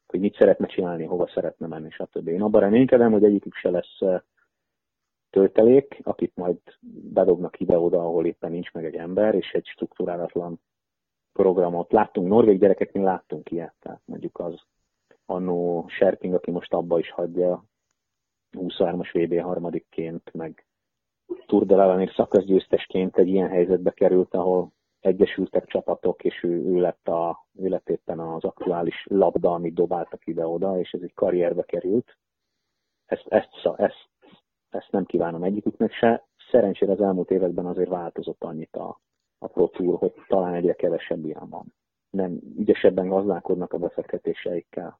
hogy 0.07 0.19
mit 0.19 0.35
szeretne 0.35 0.67
csinálni, 0.67 1.03
hova 1.03 1.27
szeretne 1.27 1.67
menni, 1.67 1.89
stb. 1.89 2.27
Én 2.27 2.41
abban 2.41 2.61
reménykedem, 2.61 3.11
hogy 3.11 3.23
egyikük 3.23 3.53
se 3.53 3.69
lesz 3.69 3.99
töltelék, 5.29 5.99
akit 6.03 6.35
majd 6.35 6.57
bedobnak 7.13 7.59
ide-oda, 7.59 7.99
ahol 7.99 8.25
éppen 8.25 8.51
nincs 8.51 8.71
meg 8.71 8.85
egy 8.85 8.95
ember, 8.95 9.35
és 9.35 9.51
egy 9.51 9.65
struktúrálatlan 9.65 10.59
programot. 11.33 11.91
Láttunk, 11.91 12.27
norvég 12.27 12.59
gyerekeknél 12.59 13.03
láttunk 13.03 13.51
ilyet, 13.51 13.73
tehát 13.79 14.01
mondjuk 14.05 14.39
az 14.39 14.61
annó 15.25 15.85
Sherping, 15.87 16.33
aki 16.33 16.51
most 16.51 16.73
abba 16.73 16.99
is 16.99 17.11
hagyja 17.11 17.63
23-as 18.57 19.09
VB 19.13 19.41
harmadikként, 19.41 20.33
meg 20.33 20.65
Tour 21.45 21.65
de 21.65 21.75
Lavenir 21.75 22.11
szakaszgyőztesként 22.15 23.17
egy 23.17 23.27
ilyen 23.27 23.49
helyzetbe 23.49 23.91
került, 23.91 24.33
ahol 24.33 24.71
egyesültek 25.05 25.65
csapatok, 25.65 26.23
és 26.23 26.43
ő, 26.43 26.49
ő, 26.49 26.79
lett 26.79 27.07
a, 27.07 27.47
ő 27.53 27.67
lett 27.67 27.89
éppen 27.89 28.19
az 28.19 28.43
aktuális 28.43 29.05
labda, 29.09 29.53
amit 29.53 29.73
dobáltak 29.73 30.27
ide-oda, 30.27 30.79
és 30.79 30.91
ez 30.91 31.01
egy 31.01 31.13
karrierbe 31.13 31.63
került. 31.63 32.17
Ezt, 33.05 33.25
ezt, 33.27 33.49
ezt, 33.77 34.09
ezt 34.69 34.91
nem 34.91 35.05
kívánom 35.05 35.43
egyiküknek 35.43 35.91
se. 35.91 36.27
Szerencsére 36.51 36.91
az 36.91 37.01
elmúlt 37.01 37.31
években 37.31 37.65
azért 37.65 37.89
változott 37.89 38.43
annyit 38.43 38.75
a, 38.75 39.01
a 39.37 39.47
Pro 39.47 39.67
Tour, 39.67 39.97
hogy 39.97 40.13
talán 40.27 40.53
egyre 40.53 40.73
kevesebb 40.73 41.25
ilyen 41.25 41.49
van. 41.49 41.73
Nem 42.09 42.39
ügyesebben 42.57 43.07
gazdálkodnak 43.07 43.73
a 43.73 43.77
befektetéseikkel. 43.77 44.99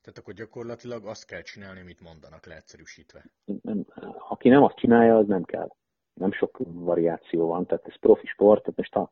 Tehát 0.00 0.20
akkor 0.20 0.34
gyakorlatilag 0.34 1.06
azt 1.06 1.26
kell 1.26 1.42
csinálni, 1.42 1.80
amit 1.80 2.00
mondanak, 2.00 2.46
leegyszerűsítve. 2.46 3.24
Nem, 3.62 3.86
aki 4.28 4.48
nem 4.48 4.62
azt 4.62 4.76
csinálja, 4.76 5.16
az 5.16 5.26
nem 5.26 5.44
kell. 5.44 5.68
Nem 6.14 6.32
sok 6.32 6.58
variáció 6.64 7.46
van, 7.46 7.66
tehát 7.66 7.86
ez 7.86 7.98
profi 7.98 8.26
sport, 8.26 8.62
tehát 8.62 8.78
most 8.78 8.92
ha, 8.92 9.10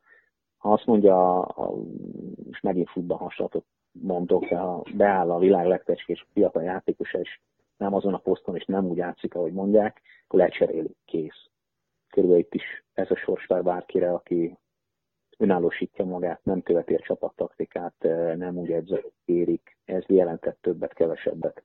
ha 0.57 0.71
azt 0.71 0.85
mondja, 0.85 1.41
a, 1.41 1.73
és 2.51 2.59
megint 2.59 2.89
futba 2.89 3.15
hasonlatot 3.15 3.65
mondok, 3.91 4.45
de 4.45 4.57
ha 4.57 4.83
beáll 4.95 5.31
a 5.31 5.39
világ 5.39 5.65
legtecskés 5.65 6.25
fiatal 6.33 6.63
játékosa, 6.63 7.19
és 7.19 7.39
nem 7.77 7.93
azon 7.93 8.13
a 8.13 8.17
poszton, 8.17 8.55
és 8.55 8.65
nem 8.65 8.85
úgy 8.85 8.97
játszik, 8.97 9.35
ahogy 9.35 9.53
mondják, 9.53 10.01
akkor 10.25 10.39
lecserélik, 10.39 10.97
kész. 11.05 11.49
Körülbelül 12.09 12.43
itt 12.43 12.53
is 12.53 12.83
ez 12.93 13.11
a 13.11 13.15
sors 13.15 13.45
vár 13.45 13.63
bárkire, 13.63 14.13
aki 14.13 14.57
önállósítja 15.37 16.05
magát, 16.05 16.43
nem 16.43 16.61
követi 16.61 16.93
a 16.93 16.99
csapattaktikát, 16.99 17.95
nem 18.35 18.57
úgy 18.57 19.03
érik. 19.25 19.77
Ez 19.85 20.03
jelentett 20.07 20.57
többet, 20.61 20.93
kevesebbet. 20.93 21.63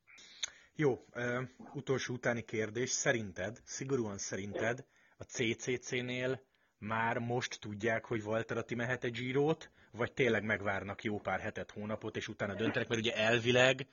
Jó, 0.74 0.90
uh, 0.90 1.42
utolsó 1.74 2.14
utáni 2.14 2.42
kérdés. 2.42 2.90
Szerinted, 2.90 3.58
szigorúan 3.64 4.18
szerinted 4.18 4.84
a 5.18 5.22
CCC-nél 5.22 6.40
már 6.80 7.18
most 7.18 7.60
tudják, 7.60 8.04
hogy 8.04 8.22
Walter 8.22 8.56
Atti 8.56 8.74
mehet 8.74 9.04
egy 9.04 9.12
Girót, 9.12 9.70
vagy 9.92 10.12
tényleg 10.12 10.44
megvárnak 10.44 11.02
jó 11.02 11.18
pár 11.18 11.40
hetet, 11.40 11.70
hónapot, 11.70 12.16
és 12.16 12.28
utána 12.28 12.54
döntenek, 12.54 12.88
mert 12.88 13.00
ugye 13.00 13.14
elvileg 13.14 13.86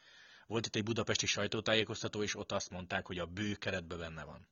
volt 0.47 0.65
itt 0.65 0.75
egy 0.75 0.83
budapesti 0.83 1.25
sajtótájékoztató, 1.25 2.21
és 2.21 2.35
ott 2.35 2.51
azt 2.51 2.71
mondták, 2.71 3.05
hogy 3.05 3.17
a 3.17 3.25
bő 3.25 3.53
keretben 3.59 3.97
benne 3.99 4.25
van. 4.25 4.47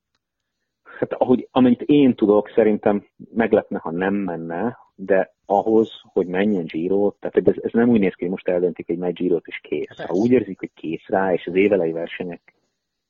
Hát 1.00 1.14
ahogy, 1.14 1.48
amennyit 1.52 1.82
én 1.82 2.16
tudok, 2.16 2.50
szerintem 2.56 3.08
meglepne, 3.34 3.80
ha 3.80 3.92
nem 3.92 4.14
menne, 4.14 4.78
de 4.96 5.34
ahhoz, 5.46 5.90
hogy 6.02 6.28
menjen 6.28 6.66
Giro, 6.66 7.12
tehát 7.20 7.48
ez, 7.48 7.64
ez 7.64 7.72
nem 7.72 7.90
úgy 7.90 8.00
néz 8.00 8.14
ki, 8.14 8.22
hogy 8.22 8.30
most 8.30 8.48
eldöntik, 8.48 8.86
hogy 8.86 8.98
megy 8.98 9.14
Giro-t 9.14 9.48
és 9.48 9.60
kész. 9.64 9.98
Hát 9.98 10.08
ha 10.08 10.14
úgy 10.14 10.32
érzik, 10.32 10.60
hogy 10.60 10.72
kész 10.74 11.06
rá, 11.08 11.34
és 11.34 11.46
az 11.46 11.56
évelei 11.56 11.92
versenyek 11.92 12.54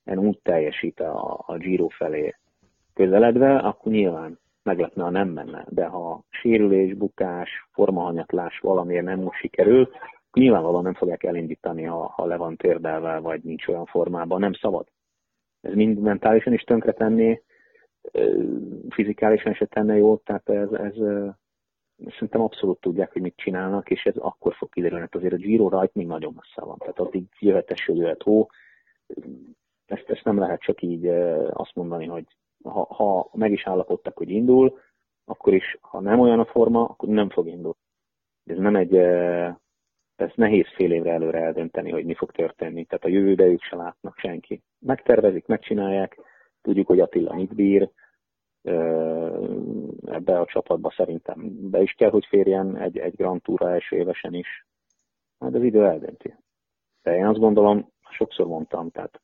úgy 0.05 0.39
teljesít 0.39 0.99
a, 0.99 1.43
a 1.47 1.57
Giro 1.57 1.87
felé 1.87 2.35
közeledve, 2.93 3.57
akkor 3.57 3.91
nyilván 3.91 4.39
meglepne, 4.65 5.03
ha 5.03 5.09
nem 5.09 5.29
menne. 5.29 5.65
De 5.69 5.85
ha 5.85 6.23
sérülés, 6.29 6.93
bukás, 6.93 7.49
formahanyatlás 7.71 8.59
valamiért 8.59 9.05
nem 9.05 9.19
most 9.19 9.39
sikerül, 9.39 9.89
nyilvánvalóan 10.33 10.83
nem 10.83 10.93
fogják 10.93 11.23
elindítani, 11.23 11.83
ha, 11.83 12.07
ha 12.07 12.25
le 12.25 12.35
van 12.37 12.55
térdelve, 12.55 13.19
vagy 13.19 13.43
nincs 13.43 13.67
olyan 13.67 13.85
formában, 13.85 14.39
nem 14.39 14.53
szabad. 14.53 14.87
Ez 15.61 15.73
mind 15.73 15.99
mentálisan 15.99 16.53
is 16.53 16.61
tönkretenné, 16.61 17.43
fizikálisan 18.89 19.53
se 19.53 19.65
tenne 19.65 19.97
jót, 19.97 20.23
tehát 20.23 20.49
ez, 20.49 20.71
ez 20.71 20.93
szerintem 22.11 22.41
abszolút 22.41 22.79
tudják, 22.79 23.11
hogy 23.11 23.21
mit 23.21 23.35
csinálnak, 23.35 23.89
és 23.89 24.03
ez 24.03 24.15
akkor 24.15 24.55
fog 24.55 24.69
kiderülni. 24.69 25.03
Hát 25.03 25.15
azért 25.15 25.33
a 25.33 25.37
Giro 25.37 25.69
rajt 25.69 25.93
még 25.93 26.07
nagyon 26.07 26.33
messze 26.35 26.65
van, 26.65 26.77
tehát 26.77 26.99
addig 26.99 27.23
jöhet 27.39 27.71
eső, 27.71 27.93
jöhet 27.93 28.23
hó, 28.23 28.47
ezt, 29.85 30.09
ezt 30.09 30.23
nem 30.23 30.37
lehet 30.37 30.61
csak 30.61 30.81
így 30.81 31.07
azt 31.49 31.75
mondani, 31.75 32.05
hogy 32.05 32.25
ha, 32.69 32.93
ha 32.93 33.29
meg 33.33 33.51
is 33.51 33.67
állapodtak, 33.67 34.17
hogy 34.17 34.29
indul, 34.29 34.79
akkor 35.25 35.53
is, 35.53 35.77
ha 35.81 35.99
nem 35.99 36.19
olyan 36.19 36.39
a 36.39 36.45
forma, 36.45 36.83
akkor 36.83 37.09
nem 37.09 37.29
fog 37.29 37.47
indulni. 37.47 37.77
Ez 38.45 38.57
nem 38.57 38.75
egy, 38.75 38.95
ez 40.15 40.31
nehéz 40.35 40.67
fél 40.75 40.91
évre 40.91 41.11
előre 41.11 41.39
eldönteni, 41.39 41.91
hogy 41.91 42.05
mi 42.05 42.13
fog 42.13 42.31
történni. 42.31 42.85
Tehát 42.85 43.05
a 43.05 43.09
jövőbe 43.09 43.45
ők 43.45 43.61
se 43.61 43.75
látnak 43.75 44.17
senki. 44.17 44.61
Megtervezik, 44.79 45.45
megcsinálják, 45.45 46.17
tudjuk, 46.61 46.87
hogy 46.87 46.99
Attila 46.99 47.33
mit 47.33 47.55
bír, 47.55 47.89
ebbe 50.05 50.39
a 50.39 50.45
csapatba 50.45 50.93
szerintem 50.95 51.69
be 51.69 51.81
is 51.81 51.91
kell, 51.91 52.09
hogy 52.09 52.25
férjen 52.25 52.77
egy, 52.77 52.97
egy 52.97 53.15
Grand 53.15 53.41
Tour 53.41 53.61
első 53.61 53.95
évesen 53.95 54.33
is. 54.33 54.65
Majd 55.37 55.55
az 55.55 55.63
idő 55.63 55.85
eldönti. 55.85 56.35
De 57.03 57.15
én 57.15 57.25
azt 57.25 57.39
gondolom, 57.39 57.89
sokszor 58.09 58.47
mondtam, 58.47 58.89
tehát 58.89 59.21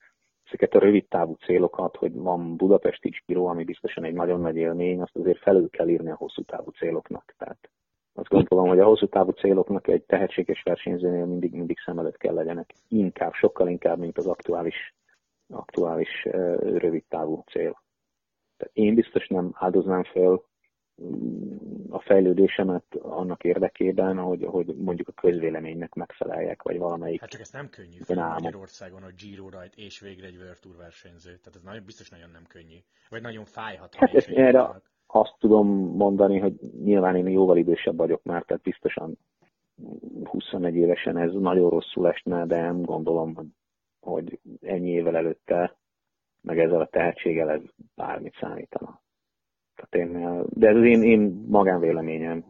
ezeket 0.51 0.73
a 0.73 0.79
rövid 0.85 1.07
távú 1.07 1.33
célokat, 1.33 1.95
hogy 1.95 2.13
van 2.13 2.55
Budapesti 2.55 3.21
Giro, 3.25 3.45
ami 3.45 3.63
biztosan 3.63 4.03
egy 4.03 4.13
nagyon 4.13 4.41
nagy 4.41 4.55
élmény, 4.55 5.01
azt 5.01 5.15
azért 5.15 5.39
felül 5.39 5.69
kell 5.69 5.87
írni 5.87 6.11
a 6.11 6.15
hosszú 6.15 6.43
távú 6.43 6.69
céloknak. 6.69 7.33
Tehát 7.37 7.69
azt 8.13 8.29
gondolom, 8.29 8.67
hogy 8.67 8.79
a 8.79 8.85
hosszú 8.85 9.07
távú 9.07 9.31
céloknak 9.31 9.87
egy 9.87 10.03
tehetséges 10.03 10.63
versenyzőnél 10.63 11.25
mindig, 11.25 11.53
mindig 11.53 11.77
szem 11.85 11.99
előtt 11.99 12.17
kell 12.17 12.33
legyenek. 12.33 12.73
Inkább, 12.87 13.33
sokkal 13.33 13.67
inkább, 13.67 13.97
mint 13.97 14.17
az 14.17 14.27
aktuális, 14.27 14.95
aktuális 15.53 16.23
rövid 16.59 17.03
távú 17.07 17.43
cél. 17.51 17.81
Tehát 18.57 18.73
én 18.73 18.95
biztos 18.95 19.27
nem 19.27 19.51
áldoznám 19.53 20.03
fel 20.03 20.43
a 21.89 21.99
fejlődésemet 21.99 22.95
annak 22.95 23.43
érdekében, 23.43 24.17
hogy, 24.17 24.45
hogy 24.45 24.75
mondjuk 24.75 25.07
a 25.07 25.11
közvéleménynek 25.11 25.93
megfeleljek, 25.93 26.61
vagy 26.61 26.77
valamelyik. 26.77 27.19
Hát 27.19 27.29
csak 27.29 27.41
ez 27.41 27.51
nem 27.51 27.69
könnyű 27.69 27.97
Magyarországon, 28.39 29.01
hogy 29.01 29.15
Giro 29.15 29.49
rajt 29.49 29.75
és 29.75 29.99
végre 29.99 30.27
egy 30.27 30.35
World 30.35 30.59
Tour 30.59 30.75
versenyző. 30.75 31.29
Tehát 31.29 31.55
ez 31.55 31.61
nagyon, 31.63 31.83
biztos 31.85 32.09
nagyon 32.09 32.29
nem 32.29 32.43
könnyű. 32.47 32.77
Vagy 33.09 33.21
nagyon 33.21 33.45
fájhat. 33.45 33.95
Hát 33.95 34.13
ezt 34.13 34.29
erre 34.29 34.81
azt 35.05 35.35
tudom 35.39 35.67
mondani, 35.95 36.39
hogy 36.39 36.53
nyilván 36.83 37.15
én 37.15 37.27
jóval 37.27 37.57
idősebb 37.57 37.97
vagyok 37.97 38.23
már, 38.23 38.43
tehát 38.43 38.63
biztosan 38.63 39.17
21 40.23 40.75
évesen 40.75 41.17
ez 41.17 41.33
nagyon 41.33 41.69
rosszul 41.69 42.07
esne, 42.07 42.45
de 42.45 42.61
nem 42.61 42.81
gondolom, 42.81 43.35
hogy, 43.35 43.47
hogy 43.99 44.39
ennyi 44.61 44.89
évvel 44.89 45.15
előtte 45.15 45.79
meg 46.41 46.59
ezzel 46.59 46.81
a 46.81 46.87
tehetséggel 46.87 47.49
ez 47.49 47.61
bármit 47.95 48.35
számítana. 48.39 49.01
Tehát 49.75 50.07
én, 50.07 50.41
de 50.49 50.67
ez 50.67 50.75
az 50.75 50.83
én, 50.83 51.03
én 51.03 51.45
magánvéleményem. 51.47 52.45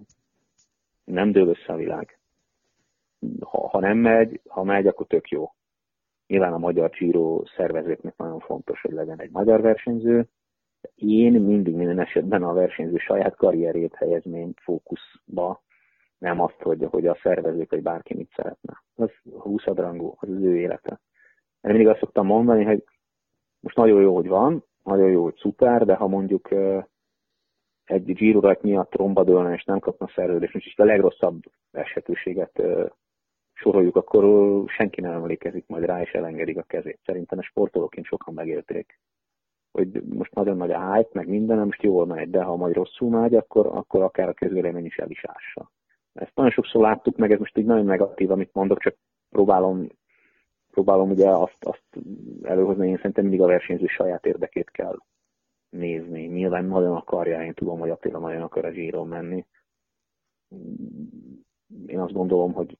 Nem 1.03 1.31
dől 1.31 1.47
össze 1.47 1.73
a 1.73 1.75
világ. 1.75 2.19
Ha, 3.39 3.67
ha 3.67 3.79
nem 3.79 3.97
megy, 3.97 4.41
ha 4.47 4.63
megy, 4.63 4.87
akkor 4.87 5.07
tök 5.07 5.29
jó. 5.29 5.51
Nyilván 6.27 6.53
a 6.53 6.57
magyar 6.57 6.89
Giro 6.89 7.43
szervezőknek 7.55 8.17
nagyon 8.17 8.39
fontos, 8.39 8.81
hogy 8.81 8.91
legyen 8.91 9.21
egy 9.21 9.31
magyar 9.31 9.61
versenyző. 9.61 10.27
Én 10.95 11.41
mindig 11.41 11.75
minden 11.75 11.99
esetben 11.99 12.43
a 12.43 12.53
versenyző 12.53 12.97
saját 12.97 13.35
karrierét 13.35 13.95
helyezném 13.95 14.53
fókuszba, 14.55 15.61
nem 16.17 16.41
azt, 16.41 16.61
hogy, 16.61 16.87
hogy 16.89 17.07
a 17.07 17.17
szervezők 17.21 17.69
vagy 17.69 17.81
bárki 17.81 18.13
mit 18.13 18.31
szeretne. 18.35 18.83
Az 18.95 19.11
20 19.39 19.63
rangú, 19.63 20.13
az 20.19 20.29
az 20.29 20.41
ő 20.41 20.57
élete. 20.57 20.99
Én 21.61 21.71
mindig 21.71 21.87
azt 21.87 21.99
szoktam 21.99 22.25
mondani, 22.25 22.63
hogy 22.63 22.83
most 23.59 23.75
nagyon 23.75 24.01
jó, 24.01 24.15
hogy 24.15 24.27
van, 24.27 24.63
nagyon 24.83 25.09
jó, 25.09 25.23
hogy 25.23 25.35
szuper, 25.35 25.85
de 25.85 25.95
ha 25.95 26.07
mondjuk 26.07 26.49
egy 27.91 28.13
Giro 28.13 28.53
miatt 28.61 28.89
tromba 28.89 29.23
dőlne, 29.23 29.53
és 29.53 29.63
nem 29.63 29.79
kapna 29.79 30.09
szerződést, 30.15 30.55
és 30.55 30.73
a 30.77 30.83
legrosszabb 30.83 31.41
esetőséget 31.71 32.61
soroljuk, 33.53 33.95
akkor 33.95 34.23
senki 34.69 35.01
nem 35.01 35.11
emlékezik 35.11 35.67
majd 35.67 35.85
rá, 35.85 36.01
és 36.01 36.11
elengedik 36.11 36.57
a 36.57 36.63
kezét. 36.63 36.99
Szerintem 37.05 37.39
a 37.39 37.43
sportolóként 37.43 38.05
sokan 38.05 38.33
megélték. 38.33 38.99
Hogy 39.71 40.03
most 40.03 40.33
nagyon 40.33 40.57
nagy 40.57 40.71
a 40.71 41.07
meg 41.11 41.27
minden, 41.27 41.57
most 41.57 41.83
jól 41.83 42.05
megy, 42.05 42.29
de 42.29 42.43
ha 42.43 42.55
majd 42.55 42.75
rosszul 42.75 43.09
megy, 43.09 43.35
akkor, 43.35 43.67
akkor 43.67 44.01
akár 44.01 44.29
a 44.29 44.33
közvélemény 44.33 44.85
is 44.85 44.97
el 44.97 45.09
is 45.09 45.25
ássa. 45.25 45.71
Ezt 46.13 46.35
nagyon 46.35 46.51
sokszor 46.51 46.81
láttuk 46.81 47.17
meg, 47.17 47.31
ez 47.31 47.39
most 47.39 47.57
így 47.57 47.65
nagyon 47.65 47.85
negatív, 47.85 48.31
amit 48.31 48.53
mondok, 48.53 48.79
csak 48.79 48.95
próbálom 49.29 49.87
próbálom 50.71 51.09
ugye 51.09 51.29
azt, 51.29 51.57
azt 51.59 51.83
előhozni, 52.43 52.87
én 52.87 52.95
szerintem 52.95 53.23
mindig 53.23 53.41
a 53.41 53.47
versenyző 53.47 53.85
saját 53.85 54.25
érdekét 54.25 54.69
kell 54.69 54.97
nézni. 55.71 56.25
Nyilván 56.25 56.65
nagyon 56.65 56.95
akarja, 56.95 57.43
én 57.43 57.53
tudom, 57.53 57.79
hogy 57.79 57.89
Attila 57.89 58.19
nagyon 58.19 58.41
akar 58.41 58.65
a 58.65 58.71
zsíron 58.71 59.07
menni. 59.07 59.45
Én 61.85 61.99
azt 61.99 62.13
gondolom, 62.13 62.53
hogy 62.53 62.77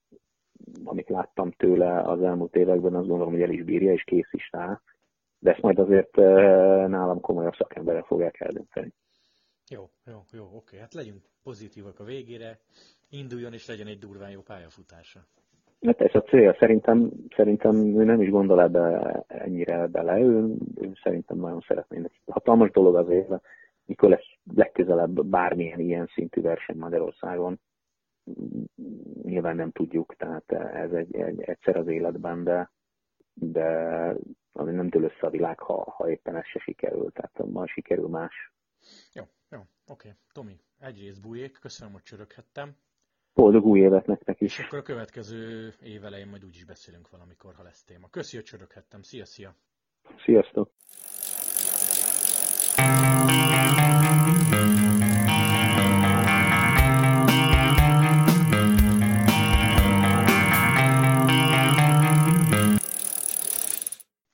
amit 0.84 1.10
láttam 1.10 1.52
tőle 1.52 2.02
az 2.02 2.22
elmúlt 2.22 2.56
években, 2.56 2.96
azt 2.96 3.08
gondolom, 3.08 3.34
hogy 3.34 3.42
el 3.42 3.50
is 3.50 3.64
bírja, 3.64 3.94
és 3.94 4.04
kész 4.04 4.30
is 4.32 4.50
rá. 4.52 4.82
De 5.40 5.52
ezt 5.52 5.62
majd 5.62 5.80
azért 5.80 6.18
eh, 6.18 6.88
nálam 6.88 7.20
komolyabb 7.20 7.56
szakemberek 7.56 8.06
fogják 8.06 8.40
eldönteni. 8.40 8.94
Jó, 9.70 9.90
jó, 10.06 10.22
jó, 10.32 10.50
oké. 10.56 10.78
Hát 10.78 10.94
legyünk 10.94 11.30
pozitívak 11.44 12.00
a 12.00 12.04
végére. 12.04 12.60
Induljon 13.10 13.54
és 13.54 13.68
legyen 13.68 13.88
egy 13.88 14.00
durván 14.00 14.32
jó 14.32 14.42
pályafutása. 14.42 15.20
Hát 15.86 16.02
ez 16.02 16.16
a 16.16 16.22
cél. 16.22 16.56
Szerintem, 16.60 17.12
szerintem 17.36 17.76
ő 17.76 18.04
nem 18.04 18.22
is 18.22 18.30
gondol 18.30 18.62
ebbe 18.62 19.12
ennyire 19.28 19.88
bele. 19.88 20.20
Ő, 20.20 20.56
ő 20.76 20.92
szerintem 21.04 21.38
nagyon 21.38 21.64
szeretné. 21.68 22.02
Hatalmas 22.26 22.72
dolog 22.72 22.96
azért, 22.96 23.30
mikor 23.86 24.10
lesz 24.10 24.28
legközelebb 24.54 25.26
bármilyen 25.26 25.80
ilyen 25.80 26.10
szintű 26.14 26.42
verseny 26.42 26.78
Magyarországon. 26.78 27.60
Nyilván 29.24 29.56
nem 29.56 29.72
tudjuk, 29.72 30.16
tehát 30.16 30.52
ez 30.52 30.92
egy, 30.92 31.16
egy 31.16 31.42
egyszer 31.42 31.78
az 31.78 31.88
életben, 31.88 32.44
de, 32.44 32.72
de 33.34 33.66
ami 34.54 34.72
nem 34.72 34.90
dől 34.90 35.04
össze 35.04 35.28
a 35.28 35.30
világ, 35.30 35.60
ha, 35.60 35.92
ha 35.92 36.10
éppen 36.10 36.36
ez 36.36 36.46
se 36.46 36.60
sikerül. 36.60 37.12
Tehát 37.12 37.52
ma 37.52 37.68
sikerül 37.68 38.08
más. 38.08 38.54
Jó, 39.14 39.24
jó, 39.50 39.60
oké. 39.88 40.14
Tomi, 40.34 40.60
egyrészt 40.80 41.22
bújék, 41.22 41.58
köszönöm, 41.62 41.94
hogy 41.94 42.04
csöröghettem 42.04 42.76
boldog 43.34 43.66
új 43.66 43.80
évet 43.80 44.06
nektek 44.06 44.42
is. 44.42 44.60
És 44.60 44.66
akkor 44.66 44.80
a 44.80 44.82
következő 44.82 45.74
év 45.84 46.06
elején 46.06 46.28
majd 46.28 46.46
úgy 46.46 46.56
is 46.56 46.64
beszélünk 46.66 47.10
valamikor, 47.10 47.54
ha 47.56 47.64
lesz 47.64 47.84
téma. 47.84 48.08
Köszi, 48.10 48.36
hogy 48.36 48.46
csöröghettem. 48.46 49.02
Szia, 49.02 49.26
szia! 49.26 49.56
Sziasztok! 50.24 50.72